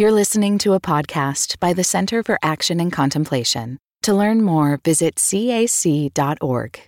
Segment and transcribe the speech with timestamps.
[0.00, 3.78] You're listening to a podcast by the Center for Action and Contemplation.
[4.02, 6.80] To learn more, visit cac.org.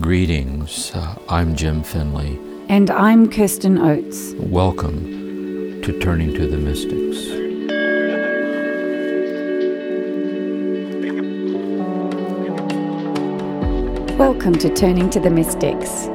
[0.00, 0.90] Greetings.
[0.92, 2.36] Uh, I'm Jim Finley.
[2.68, 4.34] And I'm Kirsten Oates.
[4.38, 7.28] Welcome to Turning to the Mystics.
[14.18, 16.06] Welcome to Turning to the Mystics.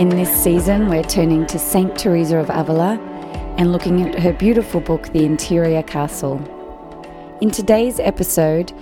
[0.00, 1.94] In this season, we're turning to St.
[1.98, 3.15] Teresa of Avila
[3.58, 6.36] and looking at her beautiful book, The Interior Castle.
[7.40, 8.72] In today's episode,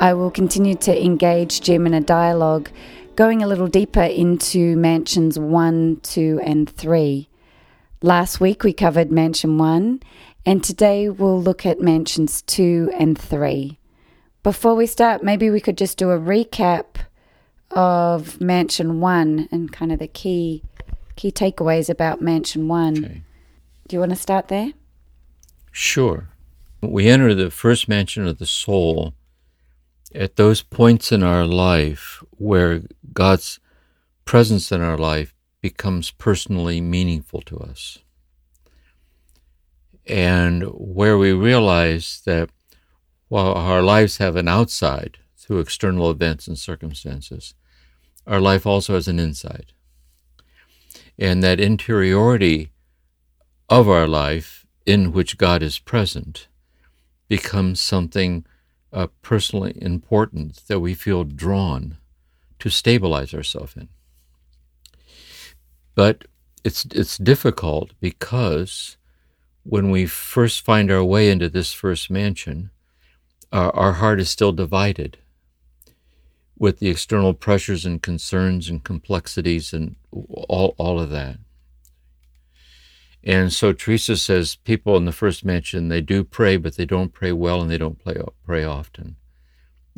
[0.00, 2.68] I will continue to engage Jim in a dialogue,
[3.14, 7.28] going a little deeper into mansions 1, 2, and 3.
[8.02, 10.00] Last week we covered mansion 1,
[10.44, 13.78] and today we'll look at mansions 2 and 3.
[14.42, 16.96] Before we start, maybe we could just do a recap
[17.70, 20.62] of mansion 1 and kind of the key
[21.16, 23.04] key takeaways about mansion 1.
[23.04, 23.22] Okay.
[23.86, 24.72] Do you want to start there?
[25.70, 26.28] Sure.
[26.80, 29.14] We enter the first mansion of the soul
[30.12, 33.60] at those points in our life where God's
[34.24, 37.98] presence in our life becomes personally meaningful to us.
[40.06, 42.50] And where we realize that
[43.28, 47.54] while our lives have an outside through external events and circumstances,
[48.26, 49.72] our life also has an inside.
[51.18, 52.70] And that interiority
[53.68, 56.48] of our life in which God is present
[57.28, 58.46] becomes something
[58.92, 61.96] uh, personally important that we feel drawn
[62.58, 63.88] to stabilize ourselves in.
[65.94, 66.26] But
[66.64, 68.96] it's it's difficult because
[69.62, 72.70] when we first find our way into this first mansion,
[73.52, 75.18] our, our heart is still divided
[76.58, 81.38] with the external pressures and concerns and complexities and all, all of that.
[83.26, 87.12] And so Teresa says people in the first mansion, they do pray, but they don't
[87.12, 89.16] pray well and they don't pray, pray often.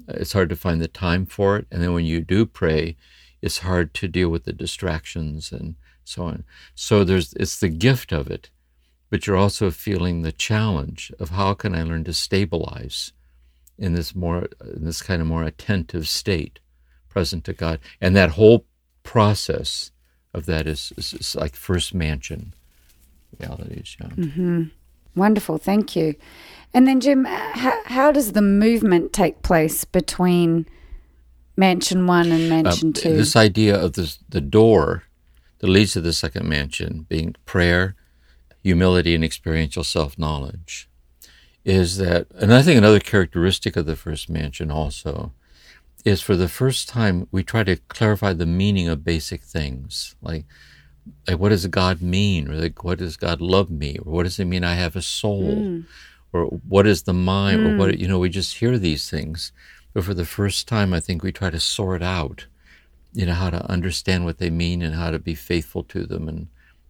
[0.08, 1.66] It's hard to find the time for it.
[1.70, 2.96] And then when you do pray,
[3.42, 6.44] it's hard to deal with the distractions and so on.
[6.74, 8.48] So there's it's the gift of it,
[9.10, 13.12] but you're also feeling the challenge of how can I learn to stabilize
[13.76, 16.60] in this more in this kind of more attentive state,
[17.10, 17.78] present to God.
[18.00, 18.64] And that whole
[19.02, 19.90] process
[20.32, 22.54] of that is, is, is like first mansion
[23.38, 23.96] realities.
[24.00, 24.08] Yeah.
[24.08, 24.62] Mm-hmm.
[25.14, 26.14] Wonderful, thank you.
[26.72, 30.66] And then, Jim, how, how does the movement take place between
[31.56, 33.16] Mansion One and Mansion uh, Two?
[33.16, 35.04] This idea of this, the door
[35.58, 37.96] that leads to the second mansion being prayer,
[38.62, 40.88] humility, and experiential self knowledge
[41.64, 45.32] is that, and I think another characteristic of the first mansion also
[46.04, 50.44] is for the first time we try to clarify the meaning of basic things like
[51.26, 52.50] like what does God mean?
[52.50, 53.98] Or like what does God love me?
[53.98, 55.54] Or what does it mean I have a soul?
[55.56, 55.86] Mm.
[56.32, 57.60] Or what is the mind?
[57.60, 57.74] Mm.
[57.74, 57.98] Or what mm.
[57.98, 59.52] you know, we just hear these things.
[59.94, 62.46] But for the first time I think we try to sort out,
[63.12, 66.28] you know, how to understand what they mean and how to be faithful to them
[66.28, 66.48] and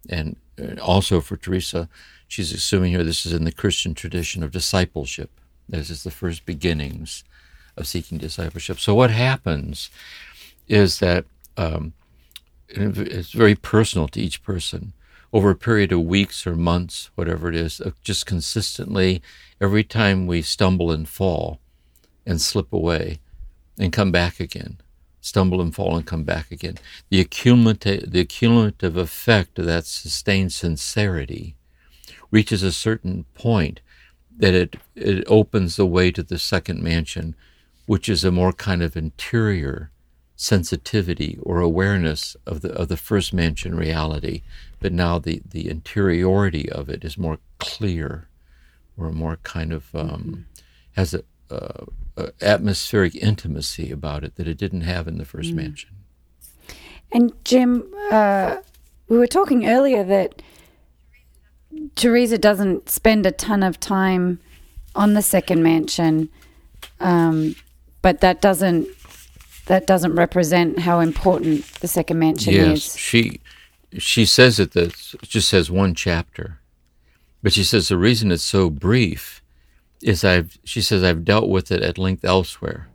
[0.09, 0.37] and
[0.81, 1.89] also for Teresa,
[2.27, 5.31] she's assuming here this is in the Christian tradition of discipleship.
[5.69, 7.25] This is the first beginnings
[7.77, 8.81] of seeking discipleship.
[8.81, 9.91] So what happens
[10.67, 11.25] is that
[11.57, 11.93] um,
[12.69, 14.93] it's very personal to each person.
[15.33, 19.21] Over a period of weeks or months, whatever it is, uh, just consistently,
[19.61, 21.61] every time we stumble and fall
[22.25, 23.19] and slip away
[23.79, 24.79] and come back again,
[25.21, 26.79] stumble and fall and come back again,
[27.11, 31.57] the accumulative, the accumulative effect of that sustained sincerity
[32.31, 33.81] reaches a certain point
[34.35, 37.35] that it, it opens the way to the second mansion,
[37.87, 39.91] which is a more kind of interior
[40.41, 44.43] sensitivity or awareness of the of the first mansion reality,
[44.81, 48.29] but now the the interiority of it is more clear,
[48.97, 50.41] or more kind of um, mm-hmm.
[50.93, 51.85] has a, uh,
[52.17, 55.57] a, atmospheric intimacy about it that it didn't have in the first mm.
[55.57, 55.91] mansion.
[57.11, 58.59] And Jim, uh,
[59.09, 60.41] we were talking earlier that
[61.97, 64.39] Teresa doesn't spend a ton of time
[64.95, 66.29] on the second mansion,
[67.01, 67.57] um,
[68.03, 68.87] but that doesn't
[69.69, 72.97] that doesn't represent how important the second mansion yes, is.
[72.97, 73.41] She
[73.99, 76.59] she says it that it just says one chapter,
[77.43, 79.43] but she says the reason it's so brief
[80.03, 82.89] is I've she says I've dealt with it at length elsewhere.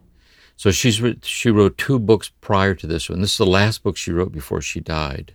[0.56, 3.22] So she's she wrote two books prior to this one.
[3.22, 5.34] This is the last book she wrote before she died,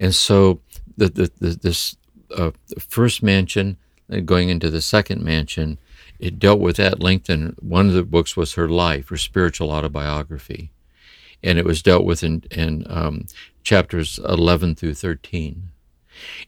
[0.00, 0.60] and so
[0.96, 1.96] the the, the this
[2.34, 3.76] uh, first mansion
[4.24, 5.78] going into the second mansion
[6.18, 9.70] it dealt with that length, and one of the books was her life, her spiritual
[9.70, 10.70] autobiography,
[11.42, 13.26] and it was dealt with in, in um,
[13.62, 15.70] chapters 11 through 13.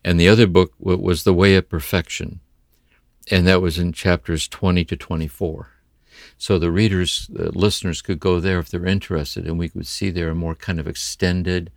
[0.04, 2.40] And the other book was The Way of Perfection,
[3.30, 5.68] and that was in chapters 20 to 24.
[6.38, 10.10] So the readers, the listeners could go there if they're interested, and we could see
[10.10, 11.70] there a more kind of extended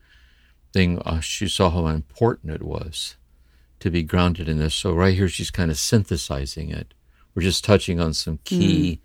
[0.71, 0.99] thing.
[0.99, 3.15] Uh, she saw how important it was
[3.79, 4.75] to be grounded in this.
[4.75, 6.93] So right here, she's kind of synthesizing it.
[7.33, 8.99] We're just touching on some key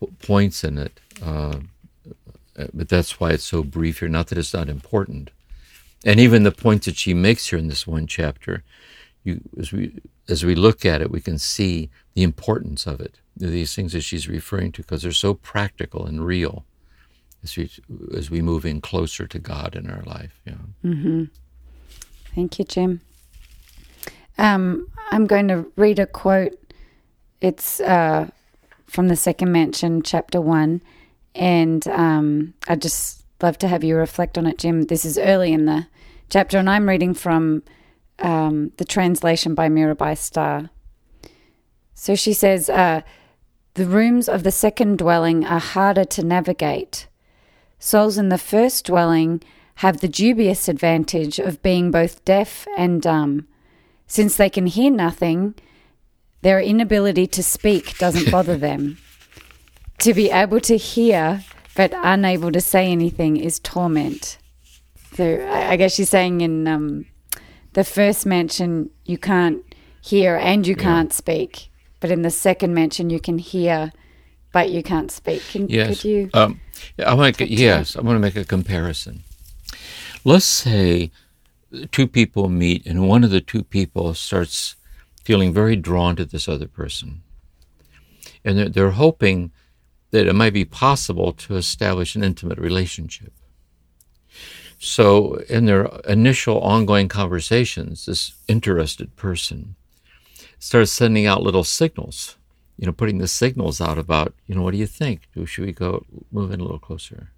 [0.00, 0.18] mm.
[0.20, 1.60] points in it, uh,
[2.74, 4.08] but that's why it's so brief here.
[4.08, 5.30] Not that it's not important,
[6.04, 8.62] and even the points that she makes here in this one chapter,
[9.24, 13.18] you as we as we look at it, we can see the importance of it.
[13.36, 16.64] These things that she's referring to, because they're so practical and real
[17.42, 17.70] as we
[18.14, 20.38] as we move in closer to God in our life.
[20.44, 20.54] Yeah.
[20.84, 21.24] Mm-hmm.
[22.34, 23.00] Thank you, Jim.
[24.38, 26.58] Um, I'm going to read a quote.
[27.42, 28.30] It's uh,
[28.86, 30.80] from the second mansion, chapter one,
[31.34, 34.84] and um, I just love to have you reflect on it, Jim.
[34.84, 35.88] This is early in the
[36.30, 37.64] chapter, and I'm reading from
[38.20, 40.70] um, the translation by Mirabai Starr.
[41.94, 43.00] So she says, uh,
[43.74, 47.08] the rooms of the second dwelling are harder to navigate.
[47.80, 49.42] Souls in the first dwelling
[49.76, 53.48] have the dubious advantage of being both deaf and dumb.
[54.06, 55.56] Since they can hear nothing,
[56.42, 58.98] their inability to speak doesn't bother them.
[59.98, 61.44] To be able to hear
[61.74, 64.38] but unable to say anything is torment.
[65.14, 67.06] So I guess she's saying in um,
[67.72, 69.62] the first mansion you can't
[70.00, 70.82] hear and you yeah.
[70.82, 73.92] can't speak, but in the second mansion you can hear
[74.52, 75.42] but you can't speak.
[75.50, 75.88] Can, yes.
[75.88, 76.30] Could you?
[76.34, 76.60] Um,
[77.04, 79.22] I want to, yes, I want to make a comparison.
[80.24, 81.10] Let's say
[81.90, 84.76] two people meet and one of the two people starts
[85.24, 87.22] feeling very drawn to this other person.
[88.44, 89.52] And they're, they're hoping
[90.10, 93.32] that it might be possible to establish an intimate relationship.
[94.78, 99.76] So, in their initial ongoing conversations, this interested person
[100.58, 102.36] starts sending out little signals,
[102.76, 105.28] you know, putting the signals out about, you know, what do you think?
[105.44, 107.30] Should we go move in a little closer?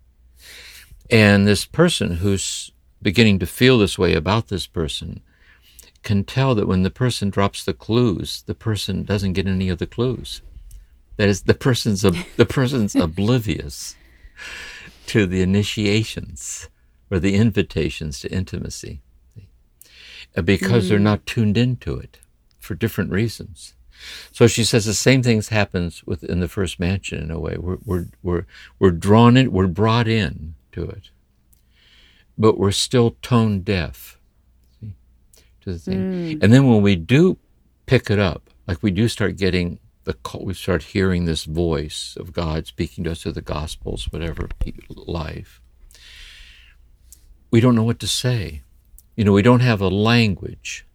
[1.10, 2.72] And this person who's
[3.02, 5.20] beginning to feel this way about this person
[6.04, 9.78] can tell that when the person drops the clues, the person doesn't get any of
[9.78, 10.42] the clues.
[11.16, 12.02] That is, the person's
[12.36, 13.96] the person's oblivious
[15.06, 16.68] to the initiations
[17.10, 19.00] or the invitations to intimacy
[20.42, 20.88] because mm.
[20.88, 22.18] they're not tuned into it
[22.58, 23.74] for different reasons.
[24.32, 27.56] So she says the same things happens within the first mansion in a way.
[27.58, 28.46] We're, we're, we're,
[28.78, 31.10] we're drawn in, we're brought in to it,
[32.36, 34.18] but we're still tone deaf
[35.64, 36.12] to the thing.
[36.12, 36.42] Mm.
[36.42, 37.38] And then when we do
[37.86, 42.32] pick it up, like we do start getting the, we start hearing this voice of
[42.32, 44.48] God speaking to us through the Gospels, whatever
[44.90, 45.60] life,
[47.50, 48.62] we don't know what to say.
[49.16, 50.86] You know, we don't have a language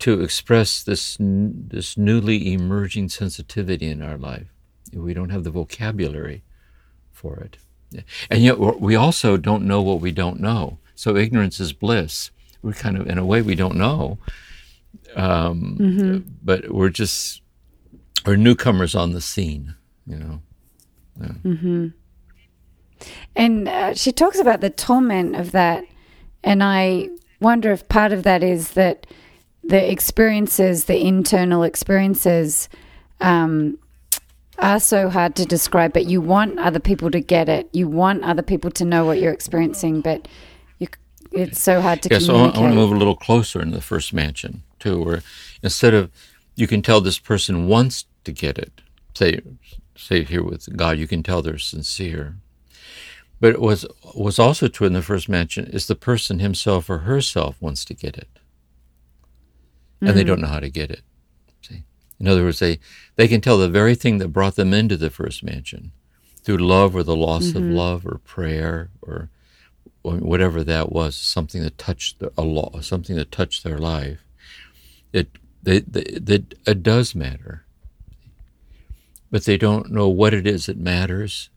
[0.00, 4.48] to express this this newly emerging sensitivity in our life.
[4.92, 6.42] We don't have the vocabulary
[7.12, 7.58] for it.
[8.30, 10.78] And yet we also don't know what we don't know.
[10.94, 12.30] So ignorance is bliss.
[12.62, 14.18] We're kind of, in a way, we don't know.
[15.16, 16.18] Um, mm-hmm.
[16.42, 17.42] But we're just,
[18.26, 19.74] we're newcomers on the scene,
[20.06, 20.42] you know.
[21.20, 21.32] Yeah.
[21.44, 21.86] Mm-hmm.
[23.36, 25.84] And uh, she talks about the torment of that.
[26.44, 27.08] And I
[27.40, 29.06] wonder if part of that is that
[29.62, 32.68] the experiences, the internal experiences,
[33.20, 33.78] um,
[34.58, 37.68] are so hard to describe, but you want other people to get it.
[37.72, 40.28] You want other people to know what you're experiencing, but
[41.32, 43.80] it's so hard to yeah, so I want to move a little closer in the
[43.80, 45.22] first mansion, too, where
[45.62, 46.10] instead of
[46.56, 48.80] you can tell this person wants to get it,
[49.14, 49.40] say,
[49.96, 52.36] say here with God, you can tell they're sincere.
[53.40, 56.98] But it was was also true in the first mansion is the person himself or
[56.98, 58.28] herself wants to get it.
[60.00, 60.18] And mm-hmm.
[60.18, 61.02] they don't know how to get it.
[61.62, 61.84] See?
[62.18, 62.80] In other words, they,
[63.16, 65.92] they can tell the very thing that brought them into the first mansion
[66.42, 67.58] through love or the loss mm-hmm.
[67.58, 69.30] of love or prayer or
[70.02, 74.24] whatever that was, something that touched the, a law, something that touched their life.
[75.12, 75.28] It,
[75.62, 77.64] they, they, it does matter.
[79.30, 81.50] But they don't know what it is that matters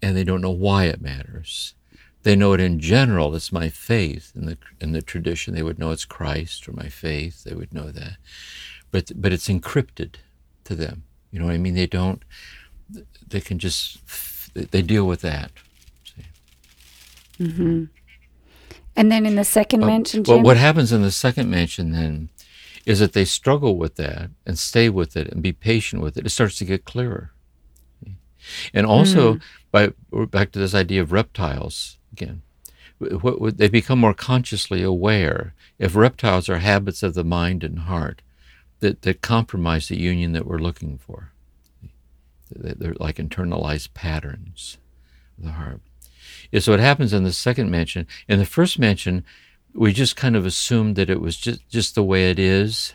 [0.00, 1.74] and they don't know why it matters.
[2.22, 3.34] They know it in general.
[3.34, 5.54] It's my faith in the in the tradition.
[5.54, 7.44] They would know it's Christ or my faith.
[7.44, 8.16] They would know that,
[8.90, 10.16] but but it's encrypted
[10.64, 11.04] to them.
[11.30, 11.74] You know what I mean?
[11.74, 12.22] They don't.
[13.26, 13.98] They can just
[14.54, 15.52] they deal with that.
[17.40, 17.84] Mm-hmm.
[18.96, 22.30] And then in the second mansion, well, what happens in the second mansion then
[22.84, 26.26] is that they struggle with that and stay with it and be patient with it.
[26.26, 27.32] It starts to get clearer.
[28.72, 29.42] And also, mm.
[29.70, 29.92] by
[30.26, 32.42] back to this idea of reptiles again,
[32.98, 35.54] what, they become more consciously aware.
[35.78, 38.22] If reptiles are habits of the mind and heart,
[38.80, 41.32] that, that compromise the union that we're looking for.
[42.50, 44.78] They're like internalized patterns
[45.36, 45.80] of the heart.
[46.56, 49.24] So what happens in the second mansion, in the first mansion,
[49.74, 52.94] we just kind of assumed that it was just, just the way it is,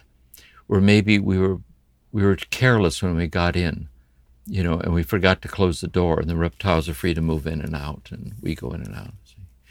[0.67, 1.59] or maybe we were
[2.11, 3.89] we were careless when we got in,
[4.45, 7.21] you know, and we forgot to close the door, and the reptiles are free to
[7.21, 9.13] move in and out, and we go in and out.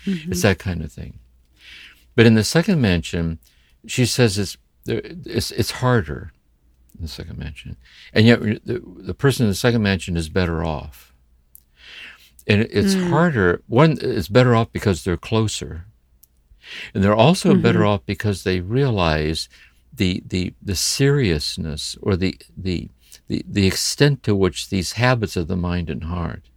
[0.05, 0.33] Mm-hmm.
[0.33, 1.21] It's that kind of thing.
[2.17, 3.39] But in the second mansion,
[3.87, 6.33] she says it's it's, it's harder
[6.97, 7.77] in the second mansion,
[8.13, 11.12] and yet the, the person in the second mansion is better off.
[12.47, 13.09] And it's mm.
[13.09, 13.63] harder.
[13.69, 15.87] One is better off because they're closer,
[16.93, 17.63] and they're also mm-hmm.
[17.63, 19.49] better off because they realize
[19.93, 22.89] the the the seriousness or the the
[23.29, 26.49] the, the extent to which these habits of the mind and heart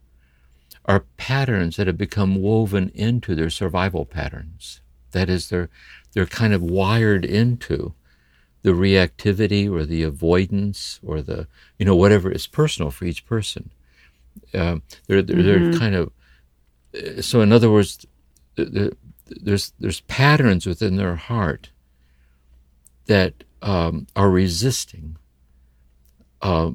[0.86, 4.82] are patterns that have become woven into their survival patterns.
[5.12, 5.70] That is, they're
[6.14, 7.94] they're kind of wired into
[8.62, 13.72] the reactivity or the avoidance or the you know whatever is personal for each person.
[14.54, 14.78] Uh,
[15.08, 15.72] they're they're, mm-hmm.
[15.72, 16.12] they're, kind of
[17.26, 17.42] so.
[17.42, 18.06] In other words,
[18.56, 21.72] there's there's patterns within their heart
[23.08, 25.18] that um, are resisting
[26.42, 26.72] uh,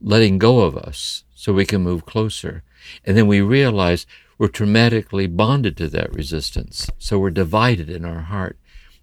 [0.00, 2.62] letting go of us so we can move closer.
[3.04, 4.06] And then we realize
[4.38, 6.90] we're traumatically bonded to that resistance.
[6.98, 8.58] So we're divided in our heart.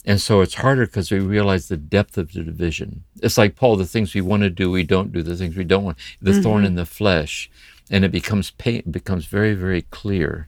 [0.09, 3.03] And so it's harder because we realize the depth of the division.
[3.21, 5.63] It's like Paul, the things we want to do, we don't do, the things we
[5.63, 6.41] don't want, the mm-hmm.
[6.41, 7.47] thorn in the flesh.
[7.91, 10.47] And it becomes pain, becomes very, very clear,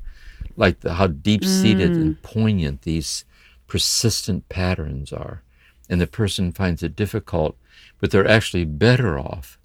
[0.58, 1.96] like the, how deep seated mm.
[1.96, 3.24] and poignant these
[3.68, 5.44] persistent patterns are
[5.88, 7.56] and the person finds it difficult,
[8.00, 9.60] but they're actually better off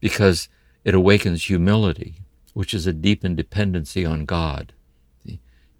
[0.00, 0.48] because
[0.84, 2.14] it awakens humility,
[2.54, 4.72] which is a deepened dependency on God,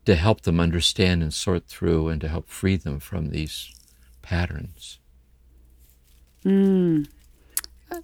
[0.05, 3.73] to help them understand and sort through and to help free them from these
[4.23, 4.99] patterns.
[6.45, 7.09] Mm.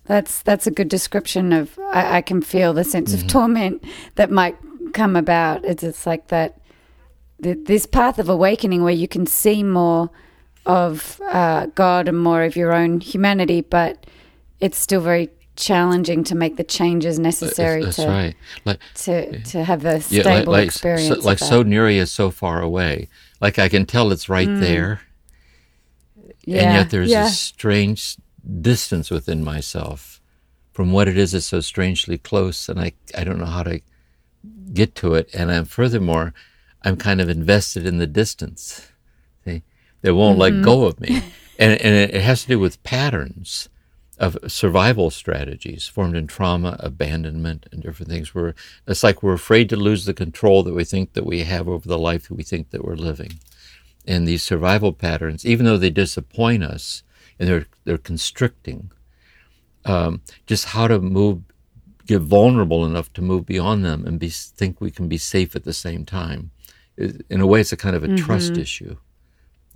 [0.07, 1.79] That's that's a good description of.
[1.93, 3.27] I, I can feel the sense mm-hmm.
[3.27, 4.57] of torment that might
[4.93, 5.65] come about.
[5.65, 6.61] It's, it's like that.
[7.39, 10.11] This path of awakening where you can see more
[10.67, 14.07] of uh, God and more of your own humanity, but
[14.61, 18.35] it's still very challenging to make the changes necessary that's, to right.
[18.65, 21.09] like, to to have a stable yeah, like, like, experience.
[21.09, 21.41] So, like
[21.95, 23.09] is so far away.
[23.41, 24.61] Like I can tell it's right mm.
[24.61, 25.03] there,
[26.45, 27.27] yeah, and yet there's yeah.
[27.27, 28.17] a strange
[28.61, 30.21] distance within myself
[30.73, 33.81] from what it is that's so strangely close, and I I don't know how to
[34.73, 35.31] get to it.
[35.35, 36.33] And I'm furthermore,
[36.83, 38.91] I'm kind of invested in the distance
[40.03, 40.57] they won't mm-hmm.
[40.57, 41.23] let go of me.
[41.59, 43.69] And, and it has to do with patterns
[44.21, 48.35] of survival strategies formed in trauma, abandonment, and different things.
[48.35, 48.55] Where
[48.87, 51.89] it's like we're afraid to lose the control that we think that we have over
[51.89, 53.41] the life that we think that we're living.
[54.07, 57.03] And these survival patterns, even though they disappoint us
[57.39, 58.93] and they're they're constricting,
[59.87, 61.41] um, just how to move,
[62.07, 65.65] get vulnerable enough to move beyond them and be think we can be safe at
[65.65, 66.51] the same time.
[66.99, 68.17] In a way, it's a kind of a mm-hmm.
[68.17, 68.99] trust issue.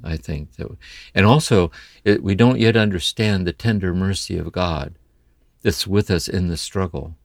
[0.04, 0.68] I think that,
[1.14, 1.70] and also
[2.04, 4.94] it, we don't yet understand the tender mercy of God
[5.62, 7.16] that's with us in the struggle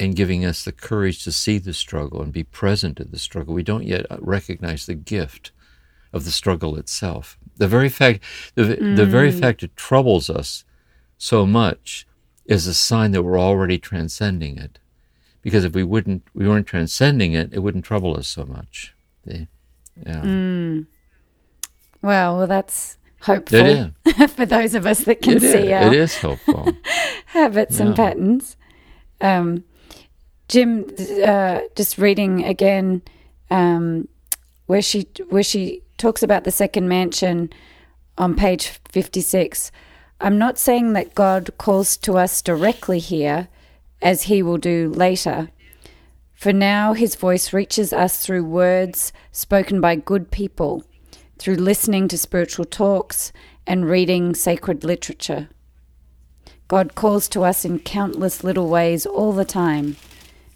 [0.00, 3.52] and giving us the courage to see the struggle and be present at the struggle.
[3.52, 5.52] We don't yet recognize the gift
[6.12, 7.38] of the struggle itself.
[7.58, 8.96] The very fact, the, mm.
[8.96, 9.38] the very mm.
[9.38, 10.64] fact it troubles us
[11.18, 12.06] so much
[12.46, 14.78] is a sign that we're already transcending it.
[15.42, 18.94] Because if we wouldn't, we weren't transcending it, it wouldn't trouble us so much.
[19.24, 19.44] yeah.
[20.06, 20.86] Mm.
[22.02, 23.92] Well, well, that's hopeful
[24.28, 26.72] for those of us that can it see our it is hopeful
[27.26, 27.86] habits yeah.
[27.86, 28.56] and patterns.
[29.20, 29.64] Um,
[30.48, 30.86] Jim,
[31.24, 33.02] uh, just reading again,
[33.50, 34.08] um,
[34.66, 37.50] where she where she talks about the second mansion
[38.18, 39.70] on page fifty six.
[40.22, 43.48] I'm not saying that God calls to us directly here,
[44.02, 45.50] as He will do later.
[46.34, 50.84] For now, His voice reaches us through words spoken by good people
[51.40, 53.32] through listening to spiritual talks
[53.66, 55.48] and reading sacred literature.
[56.68, 59.96] God calls to us in countless little ways all the time.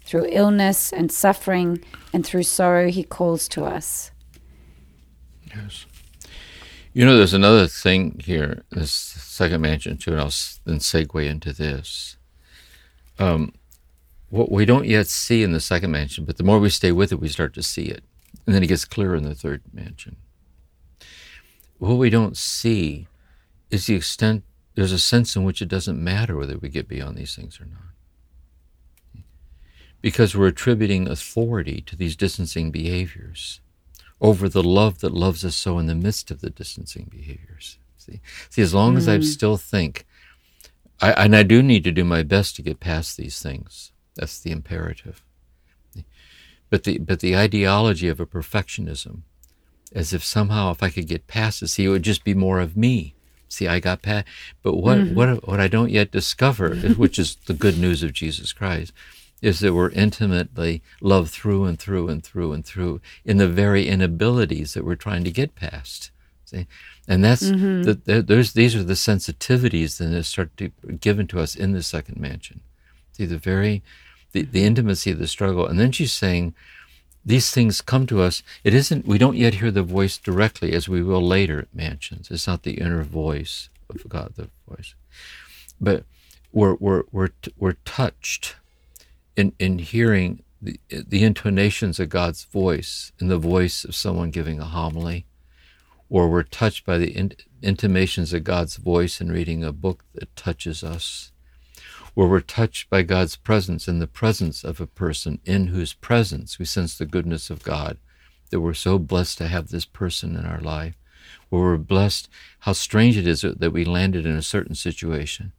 [0.05, 4.11] Through illness and suffering and through sorrow, He calls to us.
[5.55, 5.87] Yes.
[6.93, 10.33] You know, there's another thing here, this second mansion too, and I'll
[10.65, 12.15] then segue into this.
[13.17, 13.53] Um,
[14.29, 17.11] what we don't yet see in the second mansion, but the more we stay with
[17.11, 18.03] it, we start to see it.
[18.45, 20.17] And then it gets clearer in the third mansion
[21.85, 23.07] what we don't see
[23.69, 24.43] is the extent,
[24.75, 27.65] there's a sense in which it doesn't matter whether we get beyond these things or
[27.65, 29.23] not.
[30.01, 33.59] Because we're attributing authority to these distancing behaviors
[34.21, 37.79] over the love that loves us so in the midst of the distancing behaviors.
[37.97, 39.23] See, see, as long as I mm-hmm.
[39.23, 40.05] still think,
[41.01, 43.91] I, and I do need to do my best to get past these things.
[44.15, 45.23] That's the imperative.
[46.69, 49.21] But the but the ideology of a perfectionism,
[49.93, 52.59] as if somehow if I could get past it, see, it would just be more
[52.59, 53.13] of me.
[53.47, 54.25] See, I got past.
[54.63, 55.15] But what Mm-hmm.
[55.15, 58.91] what what I don't yet discover, which is the good news of Jesus Christ,
[59.41, 63.87] is that we're intimately loved through and through and through and through in the very
[63.87, 66.11] inabilities that we're trying to get past.
[66.45, 66.67] See,
[67.07, 67.83] and that's Mm-hmm.
[67.83, 68.53] the, the, those.
[68.53, 72.61] These are the sensitivities that start to be given to us in the second mansion.
[73.13, 73.83] See, the very
[74.33, 76.53] the, the intimacy of the struggle, and then she's saying
[77.25, 78.43] these things come to us.
[78.63, 79.07] It isn't.
[79.07, 82.29] We don't yet hear the voice directly, as we will later at mansions.
[82.29, 84.93] It's not the inner voice of God, the voice,
[85.81, 86.03] but
[86.51, 88.55] we're we're we're we're touched
[89.35, 94.59] in in hearing the the intonations of God's voice in the voice of someone giving
[94.59, 95.25] a homily,
[96.09, 100.35] or we're touched by the in, intimations of God's voice in reading a book that
[100.35, 101.31] touches us,
[102.15, 106.57] where we're touched by God's presence in the presence of a person in whose presence
[106.57, 107.97] we sense the goodness of God,
[108.49, 110.95] that we're so blessed to have this person in our life,
[111.49, 112.29] where we're blessed
[112.59, 115.51] how strange it is that we landed in a certain situation.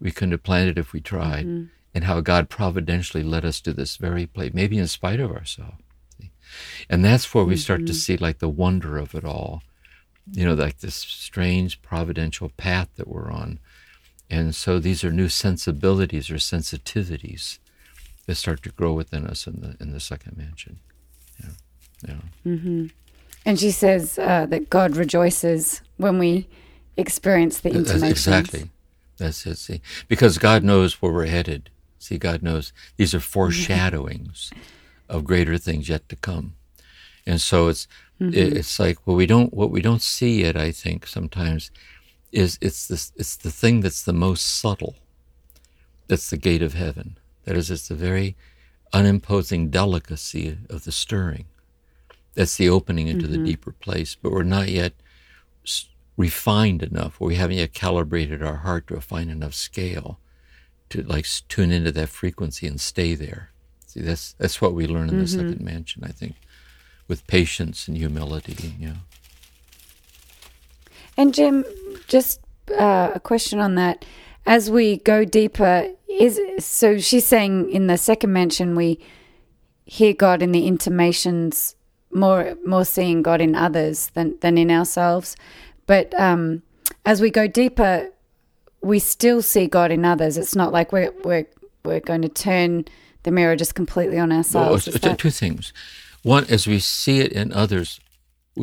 [0.00, 1.64] We couldn't have planned it if we tried, mm-hmm.
[1.94, 5.78] and how God providentially led us to this very place, maybe in spite of ourselves.
[6.90, 7.94] And that's where we start to mm-hmm.
[7.94, 9.62] see like the wonder of it all,
[10.30, 13.60] you know, like this strange providential path that we're on.
[14.32, 17.58] And so these are new sensibilities or sensitivities
[18.26, 20.78] that start to grow within us in the in the second mansion.
[21.42, 21.50] Yeah.
[22.08, 22.86] Yeah.
[23.44, 26.46] And she says uh, that God rejoices when we
[26.96, 28.10] experience the intimations.
[28.10, 28.70] exactly.
[29.18, 29.58] That's it.
[29.58, 31.68] See, because God knows where we're headed.
[31.98, 34.50] See, God knows these are foreshadowings
[35.08, 36.54] of greater things yet to come,
[37.26, 37.86] and so it's
[38.18, 40.56] it- it's like well, we don't what we don't see yet.
[40.56, 41.70] I think sometimes
[42.32, 44.96] is it's this it's the thing that's the most subtle.
[46.08, 47.18] That's the gate of heaven.
[47.44, 48.36] That is, it's the very
[48.92, 51.46] unimposing delicacy of the stirring.
[52.34, 53.46] That's the opening into the mm-hmm.
[53.46, 54.94] deeper place, but we're not yet
[56.16, 60.18] refined enough, or we haven't yet calibrated our heart to a fine enough scale
[60.90, 63.50] to like tune into that frequency and stay there.
[63.86, 65.48] See, that's that's what we learn in the mm-hmm.
[65.48, 66.34] second mansion, I think,
[67.08, 68.74] with patience and humility.
[68.78, 68.96] Yeah.
[71.16, 71.64] And Jim,
[72.12, 72.40] just
[72.78, 74.04] uh, a question on that.
[74.46, 79.00] As we go deeper, is so she's saying in the second mansion we
[79.84, 81.74] hear God in the intimations
[82.12, 85.36] more more seeing God in others than than in ourselves.
[85.86, 86.62] But um,
[87.06, 88.10] as we go deeper,
[88.82, 90.36] we still see God in others.
[90.36, 91.46] It's not like we're we're
[91.84, 92.84] we're going to turn
[93.22, 94.86] the mirror just completely on ourselves.
[94.88, 95.72] it's- that- two things.
[96.22, 97.98] One, as we see it in others,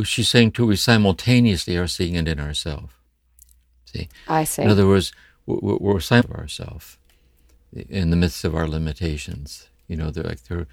[0.03, 2.93] she's saying too, we simultaneously are seeing it in ourselves.
[3.91, 4.61] See, I see.
[4.61, 5.11] in other words,
[5.45, 6.97] we're, we're silent of ourselves
[7.73, 9.67] in the midst of our limitations.
[9.87, 10.67] You know, they're like there,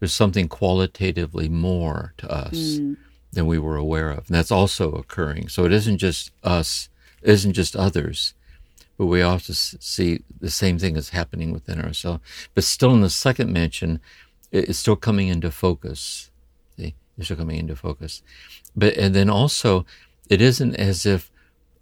[0.00, 2.96] there's something qualitatively more to us mm.
[3.32, 5.48] than we were aware of, and that's also occurring.
[5.48, 6.88] So it isn't just us,
[7.22, 8.34] it isn't just others,
[8.96, 12.22] but we also see the same thing is happening within ourselves.
[12.54, 14.00] But still, in the second mansion,
[14.50, 16.30] it's still coming into focus.
[16.78, 18.22] See, it's still coming into focus.
[18.76, 19.84] But and then also,
[20.28, 21.31] it isn't as if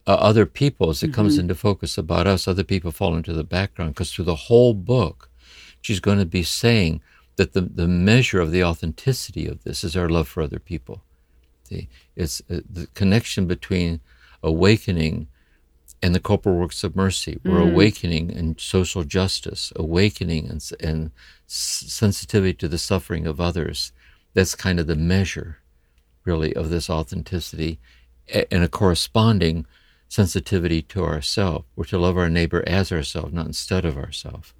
[0.07, 3.45] uh, other people, as it comes into focus about us, other people fall into the
[3.45, 3.95] background.
[3.95, 5.31] Because through the whole book,
[5.81, 7.01] she's going to be saying
[7.37, 11.03] that the, the measure of the authenticity of this is our love for other people.
[11.65, 14.01] See, it's uh, the connection between
[14.43, 15.29] awakening
[16.03, 17.39] and the corporal works of mercy.
[17.45, 21.11] We're awakening in social justice, awakening and, and
[21.47, 23.93] s- sensitivity to the suffering of others.
[24.33, 25.59] That's kind of the measure,
[26.25, 27.79] really, of this authenticity
[28.29, 29.67] and a corresponding
[30.11, 31.65] sensitivity to ourselves.
[31.77, 34.53] We're to love our neighbor as ourselves, not instead of ourselves.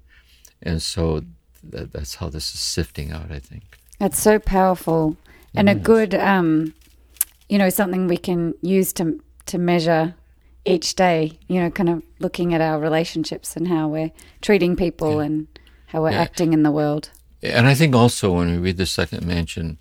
[0.63, 1.21] And so
[1.61, 3.77] that, that's how this is sifting out, I think.
[3.99, 5.17] That's so powerful
[5.53, 6.73] and a good, um,
[7.49, 10.15] you know, something we can use to to measure
[10.65, 11.37] each day.
[11.49, 14.11] You know, kind of looking at our relationships and how we're
[14.41, 15.47] treating people and
[15.87, 16.21] how we're Yeah.
[16.21, 17.09] acting in the world.
[17.43, 19.77] And I think also when we read the second mansion,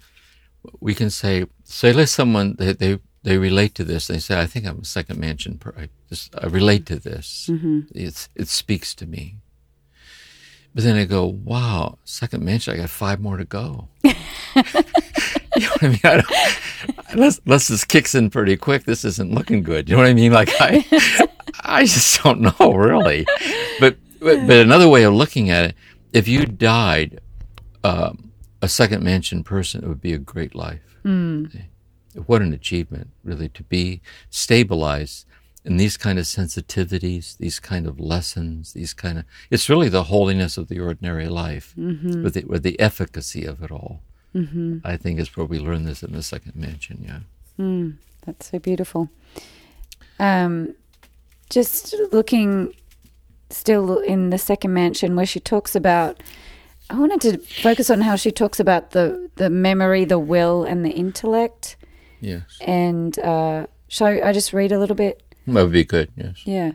[0.81, 4.07] we can say, say, let someone they they, they relate to this.
[4.07, 5.59] They say, I think I'm a second mansion.
[5.59, 7.49] Per- I, just, I relate to this.
[7.95, 9.37] It's it speaks to me.
[10.75, 12.75] But then I go, wow, second mansion.
[12.75, 13.89] I got five more to go.
[14.05, 16.01] you know what I mean?
[16.05, 16.27] I don't,
[17.11, 19.89] unless, unless this kicks in pretty quick, this isn't looking good.
[19.89, 20.33] You know what I mean?
[20.33, 20.87] Like I,
[21.63, 23.27] I just don't know really.
[23.81, 25.75] But, but but another way of looking at it,
[26.13, 27.21] if you died
[27.83, 30.99] um, a second mansion person, it would be a great life.
[32.27, 35.27] What an achievement, really, to be stabilized
[35.65, 40.05] in these kind of sensitivities, these kind of lessons, these kind of it's really the
[40.05, 42.23] holiness of the ordinary life Mm-hmm.
[42.25, 44.01] with the with the efficacy of it all.
[44.35, 44.79] Mm-hmm.
[44.85, 47.05] I think is where we learn this in the second mansion.
[47.07, 47.21] Yeah.
[47.65, 49.09] Mm, that's so beautiful.
[50.19, 50.75] Um,
[51.51, 52.75] just looking
[53.51, 56.23] still in the second mansion where she talks about.
[56.89, 60.85] I wanted to focus on how she talks about the the memory, the will, and
[60.85, 61.77] the intellect.
[62.21, 62.43] Yes.
[62.61, 65.23] And uh, shall I just read a little bit?
[65.47, 66.11] That would be good.
[66.17, 66.43] Yes.
[66.45, 66.73] Yeah.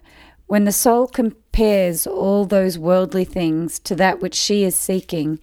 [0.48, 5.40] When the soul compares all those worldly things to that which she is seeking,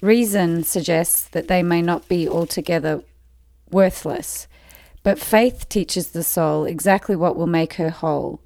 [0.00, 3.02] reason suggests that they may not be altogether
[3.70, 4.48] worthless.
[5.02, 8.40] But faith teaches the soul exactly what will make her whole.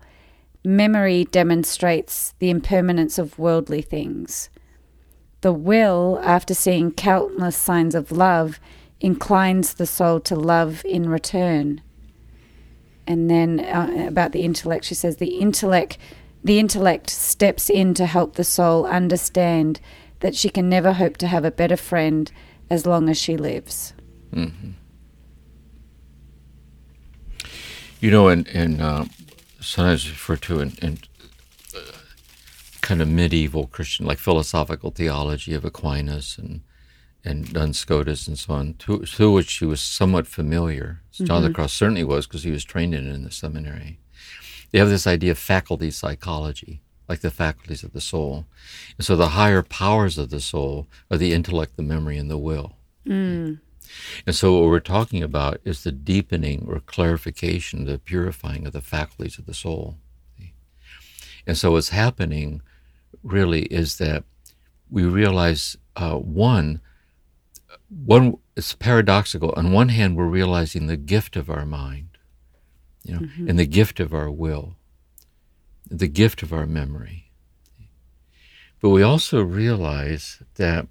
[0.65, 4.51] Memory demonstrates the impermanence of worldly things.
[5.41, 8.61] The will, after seeing countless signs of love,
[9.01, 11.81] inclines the soul to love in return.
[13.07, 15.99] And then uh, about the intellect she says the intellect
[16.43, 19.81] the intellect steps in to help the soul understand
[20.21, 22.31] that she can never hope to have a better friend
[22.71, 23.93] as long as she lives.
[24.33, 24.71] Hmm
[28.01, 29.05] You know, and and uh,
[29.61, 30.99] sometimes referred to in, in
[31.77, 31.81] uh,
[32.81, 36.63] kind of medieval Christian, like philosophical theology of Aquinas and
[37.25, 41.03] and Duns Scotus and so on, to, to which he was somewhat familiar.
[41.13, 43.99] John of the Cross certainly was because he was trained in it in the seminary.
[44.71, 48.47] They have this idea of faculty psychology, like the faculties of the soul.
[48.97, 52.39] And so the higher powers of the soul are the intellect, the memory, and the
[52.39, 52.77] will.
[54.27, 58.81] And so what we're talking about is the deepening or clarification, the purifying of the
[58.81, 59.99] faculties of the soul.
[61.47, 62.63] And so what's happening
[63.23, 64.25] really is that
[64.89, 66.81] we realize uh, one,
[67.91, 69.53] one it's paradoxical.
[69.57, 72.19] On one hand, we're realizing the gift of our mind,
[73.05, 74.77] you know, and the gift of our will,
[75.89, 77.31] the gift of our memory.
[78.81, 80.87] But we also realize that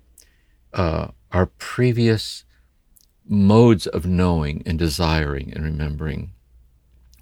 [0.74, 2.44] uh, our previous
[3.28, 6.34] modes of knowing and desiring and remembering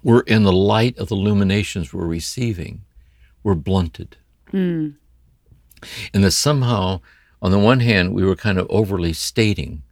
[0.02, 2.82] were in the light of the illuminations we're receiving
[3.42, 4.16] were blunted.
[6.12, 7.00] And that somehow,
[7.40, 9.82] on the one hand, we were kind of overly stating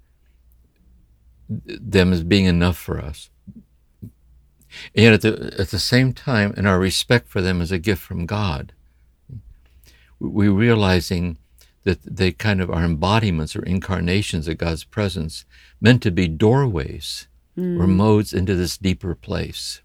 [1.48, 3.30] them as being enough for us.
[4.94, 7.78] And yet, at the, at the same time, in our respect for them as a
[7.78, 8.72] gift from God,
[10.18, 11.38] we realizing
[11.84, 15.44] that they kind of are embodiments or incarnations of God's presence,
[15.80, 17.96] meant to be doorways or hmm.
[17.96, 19.80] modes into this deeper place,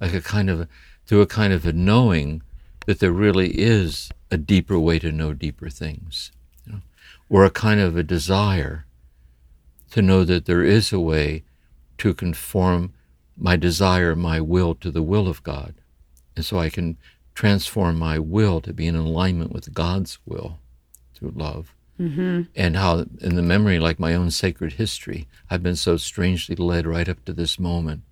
[0.00, 0.68] like a kind of
[1.06, 2.42] through a kind of a knowing
[2.86, 6.32] that there really is a deeper way to know deeper things,
[7.30, 8.84] or a kind of a desire
[9.90, 11.44] to know that there is a way
[11.96, 12.92] to conform
[13.36, 15.74] my desire, my will to the will of God,
[16.36, 16.98] and so I can
[17.34, 20.58] transform my will to be in alignment with God's will
[21.14, 21.72] through love.
[21.98, 22.42] Mm-hmm.
[22.56, 26.86] And how, in the memory, like my own sacred history, I've been so strangely led
[26.86, 28.02] right up to this moment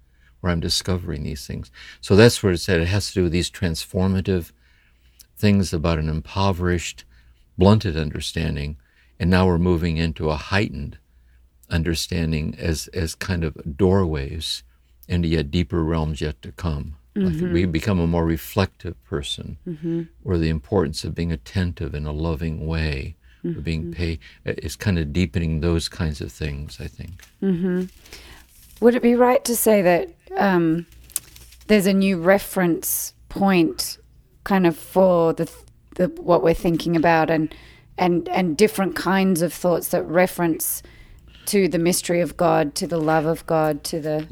[0.40, 1.70] where I'm discovering these things.
[2.00, 4.52] So that's where it said it has to do with these transformative
[5.36, 7.04] things about an impoverished,
[7.56, 8.76] blunted understanding.
[9.18, 10.98] And now we're moving into a heightened
[11.70, 14.62] understanding as, as kind of doorways
[15.08, 16.96] into yet deeper realms yet to come.
[17.14, 17.52] Like mm-hmm.
[17.52, 20.02] we become a more reflective person, mm-hmm.
[20.24, 23.60] or the importance of being attentive in a loving way, or mm-hmm.
[23.60, 24.20] being pay.
[24.44, 26.78] It's kind of deepening those kinds of things.
[26.80, 27.24] I think.
[28.80, 30.86] would it be right to say that um,
[31.66, 33.98] there's a new reference point
[34.44, 35.50] kind of for the,
[35.96, 37.52] the what we're thinking about and
[37.98, 40.82] and and different kinds of thoughts that reference
[41.46, 44.26] to the mystery of God, to the love of God, to the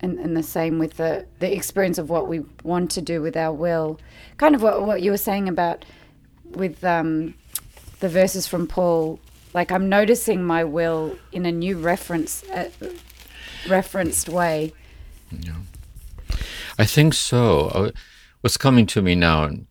[0.00, 3.36] and, and the same with the the experience of what we want to do with
[3.36, 3.98] our will.
[4.36, 5.84] Kind of what what you were saying about
[6.44, 7.34] with um,
[8.00, 9.18] the verses from Paul.
[9.54, 12.70] Like I'm noticing my will in a new reference uh,
[13.68, 14.72] referenced way.
[16.78, 17.68] I think so.
[17.68, 17.90] Uh,
[18.42, 19.66] What's coming to me now, and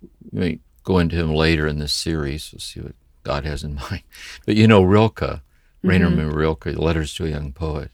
[0.86, 2.52] go into him later in this series.
[2.54, 4.04] We'll see what God has in mind.
[4.46, 5.42] But you know, Rilke,
[5.84, 7.92] Rainer mm Rilke, Letters to a Young Poet.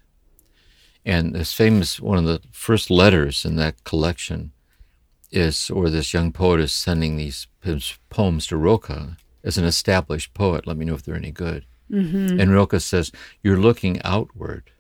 [1.03, 4.51] And this famous, one of the first letters in that collection
[5.31, 7.47] is, or this young poet is sending these
[8.09, 10.67] poems to Rilke as an established poet.
[10.67, 11.65] Let me know if they're any good.
[12.39, 14.71] And Rilke says, You're looking outward.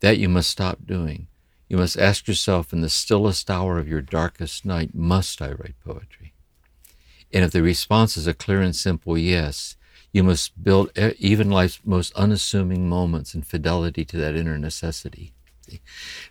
[0.00, 1.28] That you must stop doing.
[1.68, 5.76] You must ask yourself in the stillest hour of your darkest night, Must I write
[5.84, 6.19] poetry?
[7.32, 9.76] And if the response is a clear and simple yes,
[10.12, 15.32] you must build even life's most unassuming moments in fidelity to that inner necessity.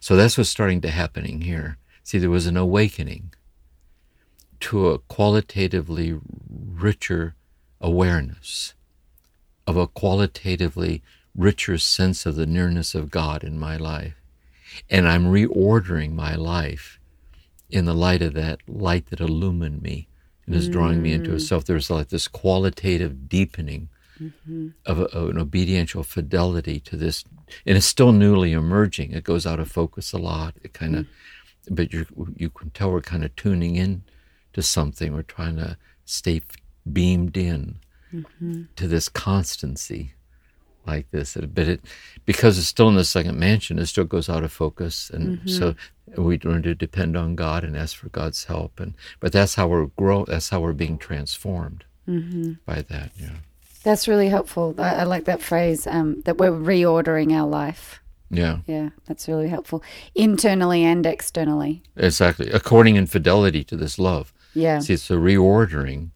[0.01, 1.77] So that's what's starting to happening here.
[2.03, 3.33] See, there was an awakening
[4.59, 7.35] to a qualitatively richer
[7.79, 8.73] awareness
[9.65, 11.01] of a qualitatively
[11.33, 14.15] richer sense of the nearness of God in my life.
[14.89, 16.99] And I'm reordering my life
[17.69, 20.09] in the light of that light that illumined me
[20.49, 21.65] and is drawing me into itself.
[21.65, 24.69] There's like this qualitative deepening mm-hmm.
[24.83, 27.23] of, a, of, an obediential fidelity to this,
[27.67, 29.12] and it's still newly emerging.
[29.12, 30.55] It goes out of focus a lot.
[30.63, 31.75] It kind of, mm-hmm.
[31.75, 34.01] but you you can tell we're kind of tuning in
[34.53, 35.13] to something.
[35.13, 36.41] We're trying to stay
[36.91, 37.77] beamed in
[38.12, 38.63] mm-hmm.
[38.75, 40.13] to this constancy
[40.88, 41.35] like this.
[41.35, 41.81] But it,
[42.25, 45.47] because it's still in the second mansion, it still goes out of focus, and mm-hmm.
[45.47, 45.75] so
[46.17, 48.79] we learn to depend on God and ask for God's help.
[48.79, 50.25] And but that's how we're grow.
[50.25, 52.53] That's how we're being transformed mm-hmm.
[52.65, 53.11] by that.
[53.19, 53.37] Yeah.
[53.83, 54.75] That's really helpful.
[54.77, 58.01] I, I like that phrase um, that we're reordering our life.
[58.29, 58.59] Yeah.
[58.67, 61.81] Yeah, that's really helpful internally and externally.
[61.95, 62.51] Exactly.
[62.51, 64.33] According in fidelity to this love.
[64.53, 64.79] Yeah.
[64.79, 66.09] See, it's a reordering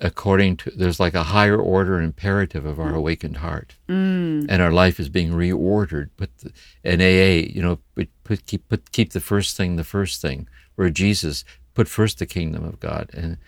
[0.00, 3.76] according to, there's like a higher order imperative of our awakened heart.
[3.88, 4.46] Mm.
[4.48, 6.10] And our life is being reordered.
[6.16, 6.52] Put the,
[6.84, 7.78] an AA, you know,
[8.24, 12.26] put, keep, put, keep the first thing the first thing, where Jesus put first the
[12.26, 13.10] kingdom of God.
[13.12, 13.38] And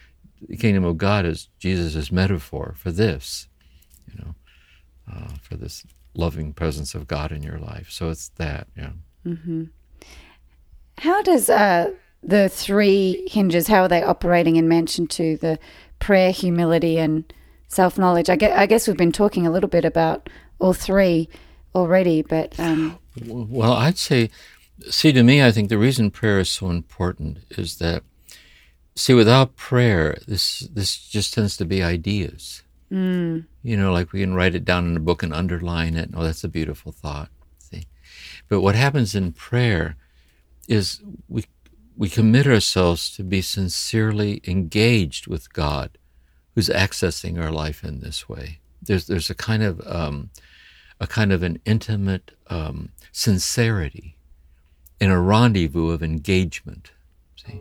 [0.47, 3.49] the kingdom of God is Jesus' metaphor for this,
[4.07, 4.35] you know,
[5.13, 5.85] uh, for this
[6.15, 7.91] loving presence of God in your life.
[7.91, 8.91] So it's that, yeah.
[9.27, 9.65] Mm-hmm.
[10.99, 15.39] How does uh, the three hinges, how are they operating in Mansion 2?
[15.39, 15.59] The
[16.01, 17.33] prayer, humility, and
[17.69, 18.29] self knowledge.
[18.29, 21.29] I guess, I guess we've been talking a little bit about all three
[21.75, 22.59] already, but.
[22.59, 22.99] Um...
[23.27, 24.31] well, I'd say,
[24.89, 28.03] see, to me, I think the reason prayer is so important is that,
[28.97, 32.63] see, without prayer, this, this just tends to be ideas.
[32.91, 33.47] Mm.
[33.63, 36.11] You know, like we can write it down in a book and underline it.
[36.15, 37.29] Oh, that's a beautiful thought.
[37.59, 37.85] See,
[38.49, 39.97] but what happens in prayer
[40.67, 41.45] is we
[42.01, 45.99] we commit ourselves to be sincerely engaged with God,
[46.55, 48.61] who's accessing our life in this way.
[48.81, 50.31] There's there's a kind of um,
[50.99, 54.17] a kind of an intimate um, sincerity
[54.99, 56.91] in a rendezvous of engagement.
[57.37, 57.61] See,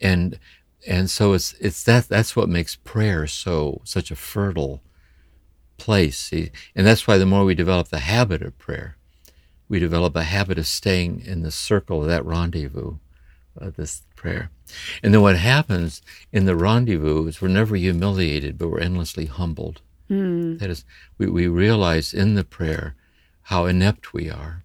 [0.00, 0.40] and
[0.84, 4.82] and so it's it's that that's what makes prayer so such a fertile
[5.76, 6.18] place.
[6.18, 6.50] See?
[6.74, 8.96] And that's why the more we develop the habit of prayer,
[9.68, 12.96] we develop a habit of staying in the circle of that rendezvous
[13.60, 14.50] uh, this prayer.
[15.02, 19.80] And then what happens in the rendezvous is we're never humiliated, but we're endlessly humbled.
[20.10, 20.58] Mm.
[20.58, 20.84] That is,
[21.18, 22.94] we, we realize in the prayer
[23.42, 24.64] how inept we are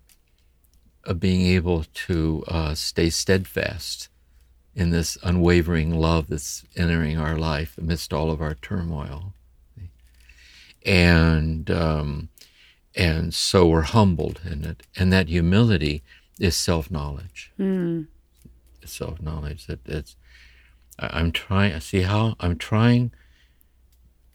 [1.03, 4.09] of being able to uh, stay steadfast
[4.73, 9.33] in this unwavering love that's entering our life amidst all of our turmoil.
[10.85, 12.29] And um,
[12.95, 16.03] and so we're humbled in it, and that humility
[16.39, 17.51] is self knowledge.
[17.59, 18.05] Mm
[18.87, 19.67] self knowledge.
[19.67, 20.15] That it's
[20.99, 21.79] I'm trying.
[21.79, 23.11] See how I'm trying